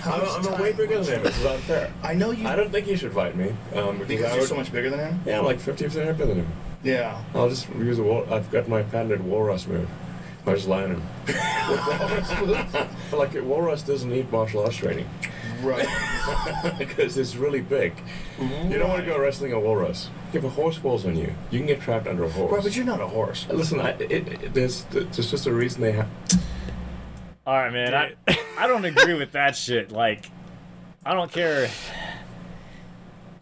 [0.00, 0.60] How I'm, much I'm time?
[0.62, 1.22] way bigger than him.
[1.24, 1.92] This is unfair.
[2.02, 3.48] I know you I don't think he should fight me.
[3.74, 5.20] Um, because, because you're would, so much bigger than him.
[5.26, 6.46] Yeah, I'm like 50% bigger than him.
[6.84, 7.20] Yeah.
[7.34, 8.26] I'll just use a wall.
[8.30, 9.88] I've got my patented walrus move.
[10.46, 11.02] I just lie on him.
[13.12, 15.08] like walrus doesn't need martial arts training
[15.64, 16.78] Right.
[16.78, 17.94] because it's really big.
[18.38, 20.10] You don't want to go wrestling a walrus.
[20.32, 22.52] If a horse falls on you, you can get trapped under a horse.
[22.52, 23.46] Right, but you're not a horse.
[23.48, 26.08] Uh, listen, I, it, it, there's, there's just a reason they have.
[27.46, 27.94] All right, man.
[27.94, 28.14] I,
[28.58, 29.90] I don't agree with that shit.
[29.90, 30.30] Like,
[31.04, 31.68] I don't care.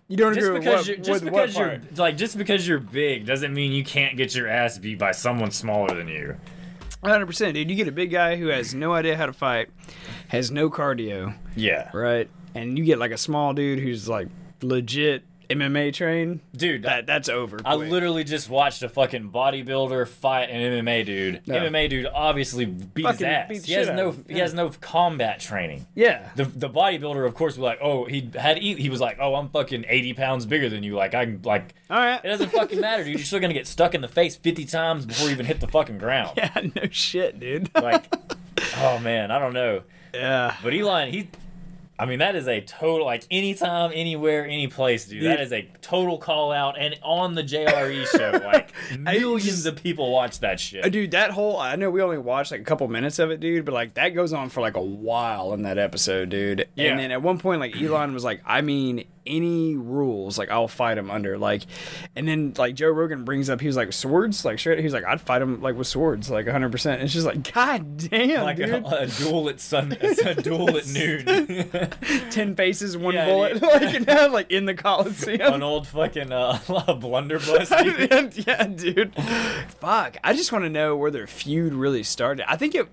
[0.09, 2.37] You don't Just agree with because what, you're just with what because you're like just
[2.37, 6.09] because you're big doesn't mean you can't get your ass beat by someone smaller than
[6.09, 6.37] you.
[7.03, 7.71] 100%, dude.
[7.71, 9.69] You get a big guy who has no idea how to fight,
[10.29, 12.31] has no cardio, Yeah, right?
[12.55, 14.29] And you get like a small dude who's like
[14.63, 15.25] legit
[15.59, 16.83] MMA train, dude.
[16.85, 17.61] That that's over.
[17.65, 17.91] I quick.
[17.91, 21.41] literally just watched a fucking bodybuilder fight an MMA dude.
[21.45, 21.65] Yeah.
[21.65, 23.49] MMA dude obviously beat Fucking his ass.
[23.49, 25.87] beat he has out no he has no combat training.
[25.95, 26.31] yeah.
[26.37, 29.35] The the bodybuilder, of course, was like, oh, he had he, he was like, oh,
[29.35, 30.95] I'm fucking eighty pounds bigger than you.
[30.97, 32.21] Like I'm like, All right.
[32.25, 33.15] it doesn't fucking matter, dude.
[33.15, 35.69] You're still gonna get stuck in the face fifty times before you even hit the
[35.69, 36.33] fucking ground.
[36.43, 37.71] Yeah, no shit, dude.
[37.75, 38.13] Like,
[38.79, 39.83] oh man, I don't know.
[40.15, 40.57] yeah.
[40.63, 41.29] But Elon, he,
[42.03, 45.25] I mean, that is a total like anytime, anywhere, any place, dude.
[45.25, 49.77] That is a total call out, and on the JRE show, like millions just- of
[49.83, 50.93] people watch that Uh, shit.
[50.93, 53.65] Dude, that whole I know we only watched like a couple minutes of it, dude,
[53.65, 56.69] but like that goes on for like a while in that episode, dude.
[56.75, 56.91] Yeah.
[56.91, 60.67] And then at one point, like Elon was like, I mean, any rules, like I'll
[60.67, 61.39] fight him under.
[61.39, 61.63] Like,
[62.17, 64.79] and then like Joe Rogan brings up, he was like swords, like straight.
[64.79, 66.73] He was like, I'd fight him like with swords, like 100.
[66.73, 70.87] percent It's just like, god damn, Like a, a duel at sun, a duel at
[70.93, 71.71] noon.
[72.31, 73.63] Ten faces, one Yeah, bullet, dude.
[73.63, 75.55] like now, like in the Coliseum.
[75.55, 76.59] An old fucking uh,
[76.99, 77.69] blunderbuss.
[77.69, 78.37] dude.
[78.47, 79.15] yeah, dude.
[79.81, 80.17] Fuck.
[80.25, 82.51] I just want to know where their feud really started.
[82.51, 82.89] I think it.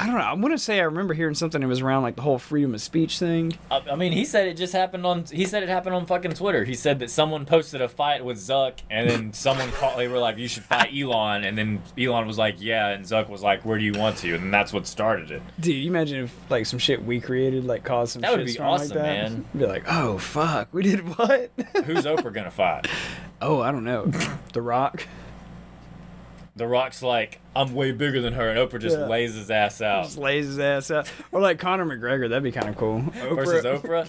[0.00, 0.22] I don't know.
[0.22, 1.62] I want to say I remember hearing something.
[1.62, 3.58] It was around like the whole freedom of speech thing.
[3.70, 5.26] I, I mean, he said it just happened on.
[5.30, 6.64] He said it happened on fucking Twitter.
[6.64, 9.98] He said that someone posted a fight with Zuck, and then someone called.
[9.98, 13.28] They were like, "You should fight Elon," and then Elon was like, "Yeah," and Zuck
[13.28, 15.42] was like, "Where do you want to?" And that's what started it.
[15.60, 18.52] Dude, you imagine if like some shit we created like caused some That would be
[18.52, 19.02] storm like awesome, that?
[19.02, 19.44] man.
[19.54, 21.50] Be like, oh fuck, we did what?
[21.84, 22.86] Who's Oprah gonna fight?
[23.42, 24.10] oh, I don't know.
[24.54, 25.06] the Rock.
[26.60, 29.06] The Rock's like, I'm way bigger than her, and Oprah just Yeah.
[29.06, 30.04] lays his ass out.
[30.04, 31.10] Just lays his ass out.
[31.32, 32.28] Or like Conor McGregor.
[32.28, 33.00] That'd be kind of cool.
[33.00, 34.04] Versus Oprah?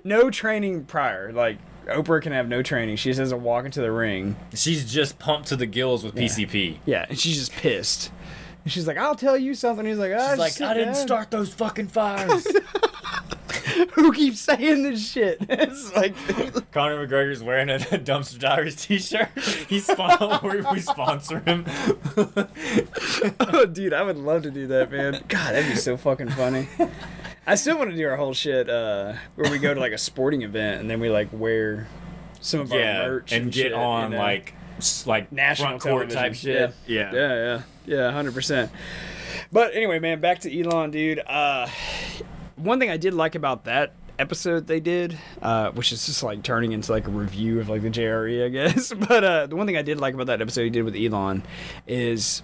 [0.04, 1.32] no training prior.
[1.32, 2.96] Like Oprah can have no training.
[2.96, 4.36] She just doesn't walk into the ring.
[4.54, 6.76] She's just pumped to the gills with PCP.
[6.84, 8.12] Yeah, and she's just pissed.
[8.64, 11.06] And she's like, "I'll tell you something." He's like, "Ah, She's like, I didn't down."
[11.06, 12.46] start those fucking fires.
[13.92, 15.38] Who keeps saying this shit?
[15.48, 16.14] It's like,
[16.72, 19.28] Conor McGregor's wearing a Dumpster Diaries t-shirt.
[19.68, 21.64] He's spon- we, we sponsor him.
[23.40, 25.22] oh, dude, I would love to do that, man.
[25.28, 26.68] God, that'd be so fucking funny.
[27.46, 29.98] I still want to do our whole shit uh, where we go to like a
[29.98, 31.88] sporting event and then we like wear
[32.40, 34.22] some of our merch and, get shit, on you know?
[34.22, 34.59] like s-
[35.06, 36.74] like national court type shit.
[36.86, 38.70] Yeah, yeah, yeah, yeah, hundred percent.
[39.52, 41.20] But anyway, man, back to Elon, dude.
[41.20, 41.68] Uh,
[42.56, 46.42] one thing I did like about that episode they did, uh, which is just like
[46.42, 48.92] turning into like a review of like the JRE, I guess.
[49.08, 51.42] But uh, the one thing I did like about that episode he did with Elon
[51.86, 52.42] is.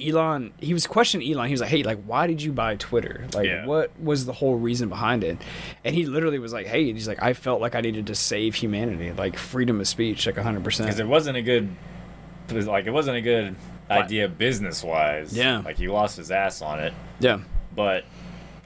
[0.00, 1.46] Elon, he was questioning Elon.
[1.48, 3.26] He was like, "Hey, like, why did you buy Twitter?
[3.34, 3.66] Like, Yeah.
[3.66, 5.38] what was the whole reason behind it?"
[5.84, 8.54] And he literally was like, "Hey, he's like, I felt like I needed to save
[8.54, 11.68] humanity, like freedom of speech, like 100." percent because it wasn't a good,
[12.48, 13.56] it was like it wasn't a good
[13.90, 15.36] idea business wise.
[15.36, 15.62] Yeah.
[15.64, 17.38] like he lost his ass on it, Yeah,
[17.74, 18.04] but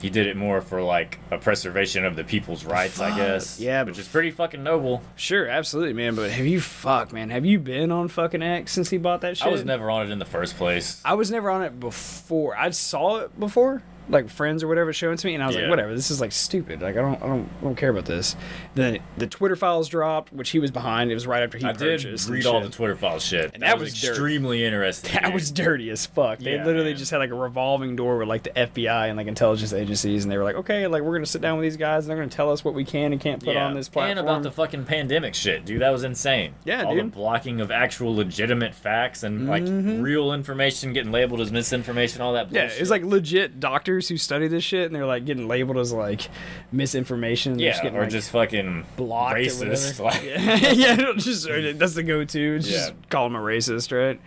[0.03, 3.59] he did it more for like a preservation of the people's rights, I guess.
[3.61, 5.01] yeah, which but- is pretty fucking noble.
[5.17, 6.15] Sure, absolutely, man.
[6.17, 7.31] But have you fuck, man?
[7.31, 9.47] Have you been on fucking X since he bought that shit?
[9.47, 11.01] I was never on it in the first place.
[11.05, 12.57] I was never on it before.
[12.57, 15.63] I saw it before, like friends or whatever showing to me, and I was Yeah.
[15.63, 16.83] like, whatever, this is like stupid.
[16.83, 18.37] Like I don't, I don't, I don't care about this.
[18.75, 21.11] Then the Twitter files dropped, which he was behind.
[21.11, 22.29] It was right after he I did purchased.
[22.29, 22.69] read all the.
[22.69, 23.53] Twitter files shit.
[23.55, 25.13] And that, that was, extremely interesting.
[25.13, 25.35] That dude.
[25.35, 26.39] was dirty as fuck.
[26.39, 26.97] They Yeah, literally man.
[26.97, 30.33] just had like a revolving door with like the FBI and like intelligence agencies, and
[30.33, 32.29] they were like, okay, like we're gonna sit down with these guys, and they're gonna
[32.31, 33.67] tell us what we can and can't put yeah.
[33.67, 34.19] on this platform.
[34.19, 35.81] And about the fucking pandemic shit, dude.
[35.83, 36.55] That was insane.
[36.65, 37.13] Yeah, all the dude.
[37.13, 42.47] blocking of actual legitimate facts and like real information getting labeled as misinformation, all that.
[42.47, 42.55] Mm-hmm.
[42.57, 42.81] yeah, Bullshit.
[42.81, 46.29] it's like legit doctors who study this shit, and they're like getting labeled as like
[46.73, 47.59] misinformation.
[47.59, 50.01] Yeah, getting, or like, just fucking blocked racist.
[50.01, 51.47] Like, yeah, yeah, just
[51.79, 52.59] that's the go-to.
[52.59, 52.95] Just Yeah.
[53.11, 54.21] call them a racist, right?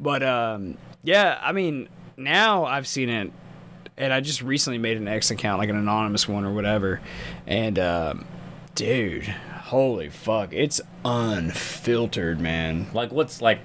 [0.00, 3.32] But um, yeah, I mean, now I've seen it,
[3.96, 7.00] and I just recently made an X account, like an anonymous one or whatever,
[7.46, 8.24] and um,
[8.74, 12.86] dude, holy fuck, it's unfiltered, man.
[12.92, 13.60] like what's like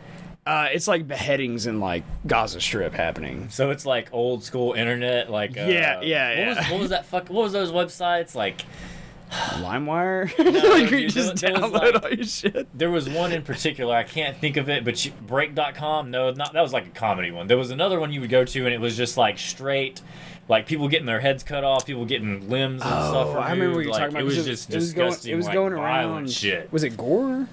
[0.47, 3.49] Uh, it's like beheadings in like Gaza Strip happening.
[3.49, 6.47] so it's like old school internet like uh, Yeah, yeah, what yeah.
[6.47, 8.63] was, what was that fuck what was those websites like
[9.31, 12.67] LimeWire, No, like you just was, download like- all your shit.
[12.77, 16.53] there was one in particular I can't think of it but you, break.com no not
[16.53, 18.73] that was like a comedy one there was another one you would go to and
[18.73, 20.01] it was just like straight
[20.47, 23.75] like people getting their heads cut off people getting limbs and stuff Oh, I remember
[23.75, 24.21] what removed, you're like, talking about.
[24.21, 26.31] it was just it was going, disgusting it was like, going around.
[26.31, 27.47] shit Was it Gore?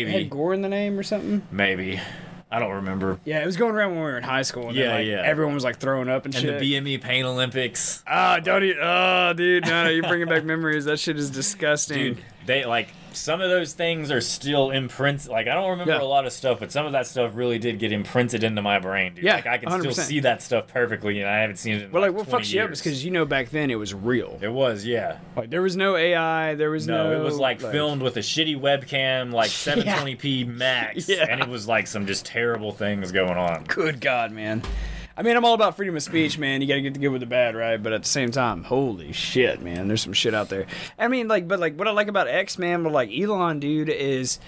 [0.00, 1.42] It maybe had Gore in the name or something.
[1.50, 2.00] maybe
[2.50, 4.68] I don't remember Yeah, it was going around when we were in high school.
[4.68, 5.22] And Yeah, then, like, yeah.
[5.24, 6.58] Everyone was like throwing up and, and shit.
[6.60, 8.76] the BME Pain Olympics Ah, don't eat.
[8.80, 10.84] Oh, dude, no, no, you're bringing back memories.
[10.84, 11.96] That shit is disgusting.
[12.14, 16.00] dude they like some of those things are still imprinted like i don't remember Yeah.
[16.00, 18.78] a lot of stuff but some of that stuff really did get imprinted into my
[18.78, 19.94] brain dude Yeah, like i can still 100%.
[20.06, 22.52] see that stuff perfectly and i haven't seen it in Well, like, what 20 fucks
[22.54, 24.38] you up is because you know back then it was real.
[24.40, 26.54] it was yeah Like there was no AI.
[26.54, 27.10] There was no.
[27.12, 29.50] no, it was like, filmed with a shitty webcam like
[29.86, 31.26] 720p max Yeah.
[31.28, 34.62] and it was like some just terrible things going on Good God, man.
[35.16, 36.62] I mean, I'm all about freedom of speech, man.
[36.62, 37.82] You got to get the good with the bad, right?
[37.82, 40.66] But at the same time, holy shit, man, there's some shit out there.
[40.98, 43.88] I mean, like, but like, what I like about X, man, but like Elon, dude,
[43.90, 44.38] is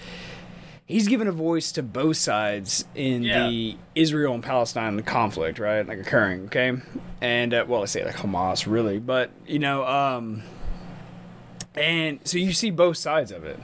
[0.87, 3.47] he's giving a voice to both sides in Yeah.
[3.47, 5.87] the Israel and Palestine conflict, right?
[5.87, 6.73] Like occurring, okay?
[7.21, 10.41] And uh, well, I say like Hamas, really, but you know, um,
[11.75, 13.59] and so you see both sides of it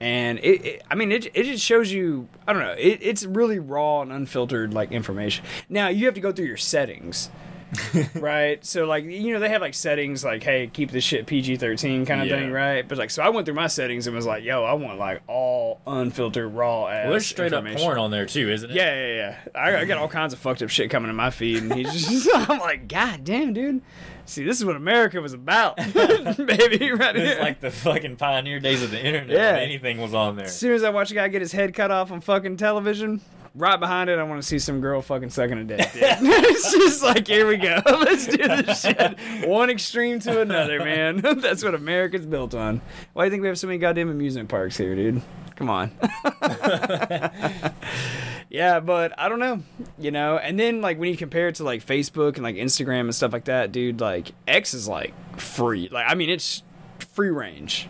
[0.00, 3.24] and it, it i mean it, it just shows you i don't know it, it's
[3.24, 5.44] really raw and unfiltered like information.
[5.68, 7.30] Now you have to go through your settings
[8.14, 8.64] right?
[8.64, 12.20] So like you know they have like settings like hey keep this shit pg-13 kind
[12.22, 12.36] of Yeah.
[12.38, 12.86] thing right?
[12.86, 15.22] But like so i went through my settings and was like yo i want like
[15.26, 18.76] all unfiltered raw ass well, there's straight up porn on there too isn't it?
[18.76, 19.14] Yeah yeah
[19.54, 19.60] yeah.
[19.60, 21.92] I, I got all kinds of fucked up shit coming in my feed and he's
[22.08, 23.82] just i'm like god damn dude
[24.26, 25.76] see this is what america was about.
[25.96, 27.38] Baby right it's here.
[27.40, 29.52] like the fucking pioneer days of the internet Yeah.
[29.54, 30.46] when anything was on there.
[30.46, 33.20] As soon as I watch a guy get his head cut off on fucking television,
[33.56, 35.90] right behind it, I want to see some girl fucking sucking a dick.
[35.94, 37.80] It's just like, here we go.
[37.86, 39.18] Let's do this shit.
[39.46, 41.16] One extreme to another, man.
[41.38, 42.80] That's what America's built on.
[43.12, 45.22] Why do you think we have so many goddamn amusement parks here, dude?
[45.56, 45.90] Come on.
[48.50, 49.62] yeah, but I don't know,
[49.98, 50.36] you know.
[50.36, 53.32] And then like when you compare it to like Facebook and like Instagram and stuff
[53.32, 55.88] like that, dude, like X is like free.
[55.90, 56.62] Like I mean, it's
[56.98, 57.88] free range.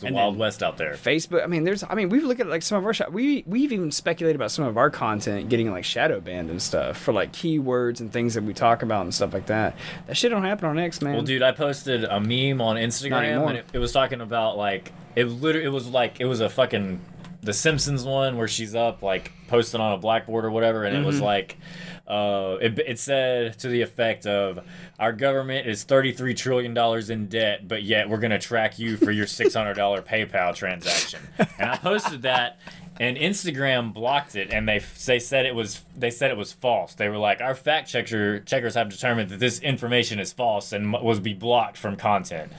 [0.00, 1.42] The and wild west out there Facebook.
[1.42, 1.82] I mean, there's.
[1.88, 3.10] I mean, we've looked at like some of our.
[3.10, 6.96] We we've even speculated about some of our content getting like shadow banned and stuff
[6.98, 9.76] for like keywords and things that we talk about and stuff like that.
[10.06, 11.14] That shit don't happen on X, man.
[11.14, 14.92] Well, dude, I posted a meme on Instagram, and it, it was talking about like
[15.16, 17.00] it literally it was like it was a fucking
[17.42, 20.98] the Simpsons one where she's up like posting on a blackboard or whatever, and it
[20.98, 21.06] Mm-hmm.
[21.06, 21.56] was like
[22.10, 24.58] uh, it, it said to the effect of
[24.98, 28.96] our government is thirty three trillion dollars in debt, but yet we're gonna track you
[28.96, 31.20] for your six hundred dollar PayPal transaction,
[31.58, 32.58] and I posted that.
[32.98, 36.92] And Instagram blocked it, and they they said it was they said it was false.
[36.92, 40.92] They were like, our fact checker checkers have determined that this information is false and
[40.92, 42.52] was be blocked from content.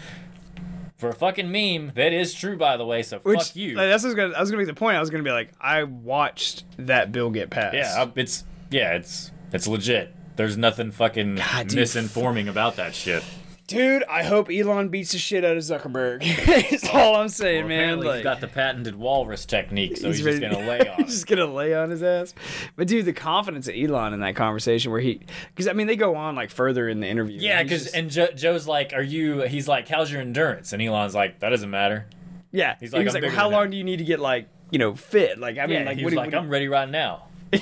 [0.98, 3.04] For a fucking meme, that is true, by the way.
[3.04, 3.76] So Which fuck you.
[3.76, 4.34] like, that's was gonna.
[4.34, 4.98] I was gonna make the point.
[4.98, 7.76] I was gonna be like, I watched that bill get passed.
[7.76, 10.16] yeah, it's yeah, it's it's legit.
[10.36, 13.24] There's nothing fucking God, dude, misinforming about that shit.
[13.68, 14.04] dude.
[14.10, 16.20] I hope Elon beats the shit out of Zuckerberg.
[16.72, 18.00] That's oh, all I'm saying, Well, man.
[18.00, 21.04] Like, he's got the patented walrus technique, so he's, just ready- gonna lay on.
[21.04, 22.34] he's just gonna lay on his ass.
[22.76, 25.96] But dude, the confidence of Elon in that conversation, where he, because I mean, they
[25.98, 27.38] go on like further in the interview.
[27.40, 30.74] yeah, He's because just- and jo- Joe's like, "Are you?" He's like, "How's your endurance?"
[30.74, 32.08] And Elon's like, "That doesn't matter."
[32.54, 34.48] Yeah, He's he like, was like, how long him." do you need to get like
[34.72, 35.38] you know fit?
[35.40, 37.24] Like I mean, yeah, like he what was do- like, what "I'm ready right now."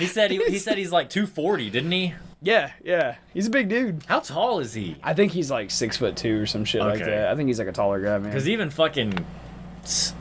[0.00, 2.14] he said he, he said he's like 240, didn't he?
[2.42, 4.02] yeah, yeah, he's a big dude.
[4.08, 4.96] How tall is he?
[5.02, 7.10] I think he's like six foot two or some shit like Okay.
[7.10, 7.28] that.
[7.28, 8.22] I think he's like a taller guy, man.
[8.30, 9.24] Because even fucking.
[9.82, 10.14] s-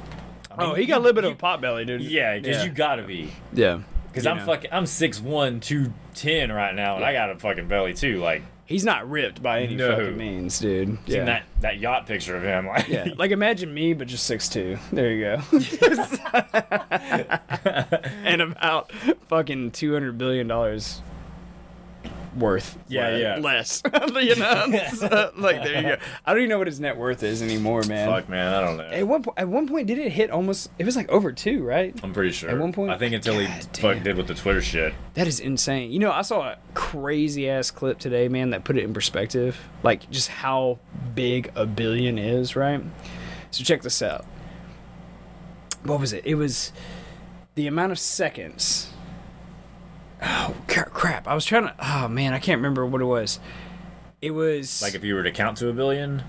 [0.52, 2.02] I oh, he got a little bit of a pot belly, dude.
[2.02, 2.64] Yeah, because yeah.
[2.66, 3.32] you gotta be.
[3.54, 3.80] yeah.
[4.08, 4.46] Because You I'm know.
[4.46, 8.20] fucking, I'm 6'1", 210 right now, and I got a fucking belly too.
[8.20, 9.96] Like, He's not ripped by any No.
[9.98, 10.90] fucking means, dude.
[10.90, 11.26] Seen Yeah.
[11.26, 14.78] that that yacht picture of him, like Yeah, like imagine me, but just six two.
[14.94, 15.42] There you go.
[18.24, 18.92] and about
[19.28, 21.02] fucking two hundred billion dollars
[22.40, 22.78] worth.
[22.88, 23.36] Yeah, yeah.
[23.38, 23.82] less.
[24.22, 25.98] you know, So, like there you go.
[26.26, 28.08] I don't even know what his net worth is anymore, man.
[28.10, 28.84] fuck, man, I don't know.
[28.86, 30.72] At one po- at one point, did it hit almost?
[30.80, 31.98] It was like over two, right?
[32.04, 32.50] I'm pretty sure.
[32.50, 34.04] At one point- I think until he God fuck damn.
[34.04, 34.94] did with the Twitter shit.
[35.14, 35.92] That is insane.
[35.92, 39.58] You know, I saw a crazy ass clip today, man, that put it in perspective.
[39.84, 40.80] Like just how
[41.16, 42.82] big a billion is, right?
[43.52, 44.26] So check this out.
[45.84, 46.26] What was it?
[46.26, 46.72] It was
[47.56, 48.89] the amount of seconds.
[50.22, 51.28] Oh crap!
[51.28, 51.76] I was trying to.
[51.82, 53.40] Oh man, I can't remember what it was.
[54.22, 56.24] It was Like if you were to count to a billion,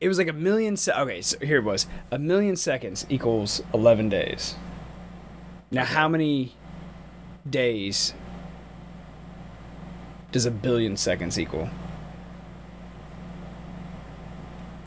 [0.00, 0.76] it was like a million.
[0.76, 1.86] Se- okay, so here it was.
[2.10, 4.56] A million seconds equals eleven days.
[5.70, 6.54] Now, how many
[7.48, 8.14] days
[10.32, 11.70] does a billion seconds equal?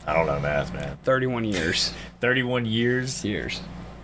[0.06, 0.98] I don't know math, man.
[1.02, 1.92] Thirty-one years.
[2.20, 3.24] 31 years.
[3.24, 3.60] years.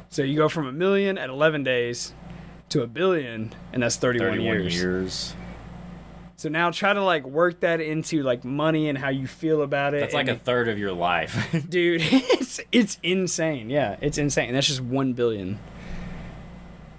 [0.08, 2.14] So you go from a million at eleven days
[2.70, 4.76] to a billion, and that's thirty-one, 31 years.
[4.76, 5.34] years.
[6.38, 9.94] So now try to like work that into like money and how you feel about
[9.94, 10.00] it.
[10.00, 11.56] That's like a third of your life.
[11.68, 12.02] dude.
[12.46, 13.70] It's it's insane.
[13.70, 14.48] Yeah, it's insane.
[14.48, 15.58] And that's just one billion.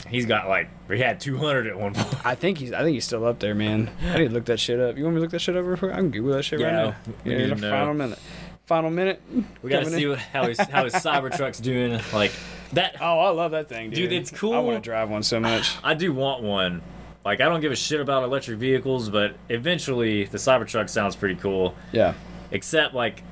[0.07, 2.26] He's got like he had 200 at one point.
[2.26, 2.72] I think he's.
[2.74, 3.89] I think he's still up there, man.
[4.01, 4.97] I need to look that shit up.
[4.97, 5.93] You want me to look that shit up real quick?
[5.93, 6.95] I can Google that shit right now.
[7.24, 7.70] Yeah, need in know.
[7.72, 8.20] final minute.
[8.68, 9.22] Final minute.
[9.61, 12.01] We got to see what, how his how his Cybertruck's doing.
[12.13, 12.34] Like
[12.74, 12.97] that.
[13.01, 14.09] Oh, I love that thing, dude.
[14.09, 14.53] Dude, it's cool.
[14.53, 15.78] I want to drive one so much.
[15.86, 16.82] I do want one.
[17.24, 21.36] Like I don't give a shit about electric vehicles, but eventually the Cybertruck sounds pretty
[21.36, 21.76] cool.
[21.93, 22.13] Yeah.
[22.51, 23.24] Except like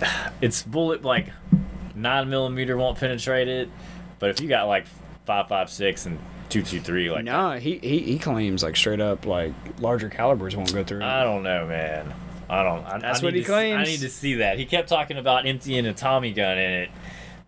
[0.40, 1.28] it's bullet like
[1.94, 3.70] nine millimeter won't penetrate it,
[4.18, 4.86] but if you got like
[5.26, 9.00] five five six and two two three, like No, he, he he claims like straight
[9.00, 11.04] up like larger calibers won't go through.
[11.04, 12.12] I don't know, man.
[12.50, 12.84] I don't.
[12.86, 14.58] I, That's I what need he to see- I need to see that.
[14.58, 16.90] He kept talking about emptying a Tommy gun in it,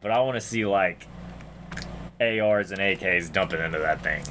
[0.00, 1.06] but I want to see like
[2.20, 4.22] ARs and AKs dumping into that thing.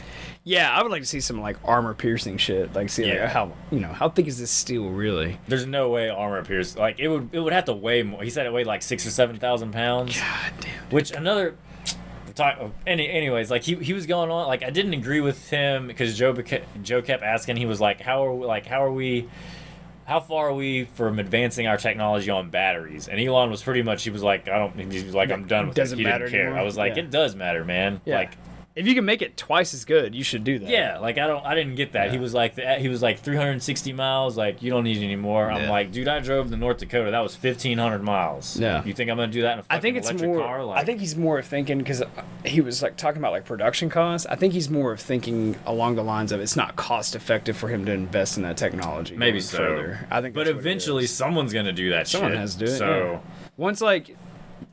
[0.44, 2.74] yeah, I would like to see some like armor piercing shit.
[2.74, 3.24] Like see Yeah.
[3.24, 5.40] like, how you know how thick is this steel really?
[5.48, 7.30] There's no way armor pierce like it would.
[7.32, 8.22] It would have to weigh more.
[8.24, 10.16] He said it weighed like six or seven thousand pounds.
[10.20, 10.72] God damn.
[10.92, 11.56] Which another
[12.36, 12.60] talk.
[12.86, 14.48] Any, anyways, like he he was going on.
[14.48, 16.34] Like I didn't agree with him because Joe
[16.84, 17.58] Joe kept asking.
[17.58, 19.28] He was like, "How are we, like how are we?"
[20.10, 23.08] How far are we from advancing our technology on batteries?
[23.08, 24.92] And Elon was pretty much he was like, I don't.
[24.92, 25.82] He was like, I'm done with it.
[25.82, 26.02] Doesn't it.
[26.02, 26.46] He matter didn't care.
[26.48, 26.60] anymore.
[26.62, 27.04] I was like, Yeah.
[27.04, 28.02] it does matter, man.
[28.06, 28.16] Yeah.
[28.18, 28.32] Like,
[28.80, 30.70] If you can make it twice as good, you should do that.
[30.70, 31.46] yeah, like I don't.
[31.46, 32.12] I didn't get that.
[32.12, 34.38] He was like, he was like 360 miles.
[34.38, 35.52] Like you don't need any more.
[35.52, 35.70] I'm Yeah.
[35.70, 37.12] like, dude, I drove to North Dakota.
[37.12, 38.58] That was 1500 miles.
[38.58, 38.84] Yeah.
[38.86, 40.40] You think I'm gonna do that in a fucking I think it's electric more.
[40.40, 40.64] car?
[40.64, 42.02] Like, I think he's more of thinking because
[42.46, 44.26] he was like talking about like production costs.
[44.28, 47.68] I think he's more of thinking along the lines of it's not cost effective for
[47.68, 49.16] him to invest in that technology.
[49.18, 49.58] Maybe so.
[49.58, 50.08] Further.
[50.10, 52.08] I think, But that's what it eventually, someone's gonna do that.
[52.08, 52.40] someone shit.
[52.40, 52.78] has to do it.
[52.78, 53.20] So yeah.
[53.58, 54.16] once like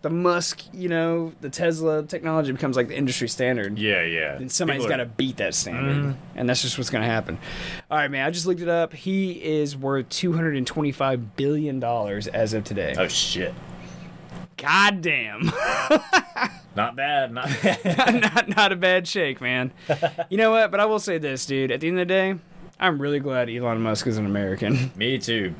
[0.03, 3.79] the Musk, you know, the Tesla technology becomes like the industry standard.
[3.79, 4.37] yeah, yeah.
[4.37, 6.17] Then somebody's got to beat that standard, Mhm.
[6.37, 7.39] and that's just what's going to happen.
[7.91, 8.27] All right, man.
[8.27, 8.93] I just looked it up.
[8.93, 12.95] He is worth two hundred and twenty-five billion dollars as of today.
[12.99, 13.55] Oh shit!
[14.57, 15.51] God damn.
[16.77, 17.33] Not bad.
[17.33, 18.21] Not bad.
[18.21, 19.73] not not a bad shake, man.
[20.29, 20.71] You know what?
[20.71, 21.71] But I will say this, dude.
[21.71, 22.35] At the end of the day,
[22.79, 24.91] I'm really glad Elon Musk is an American.
[24.97, 25.55] Me too.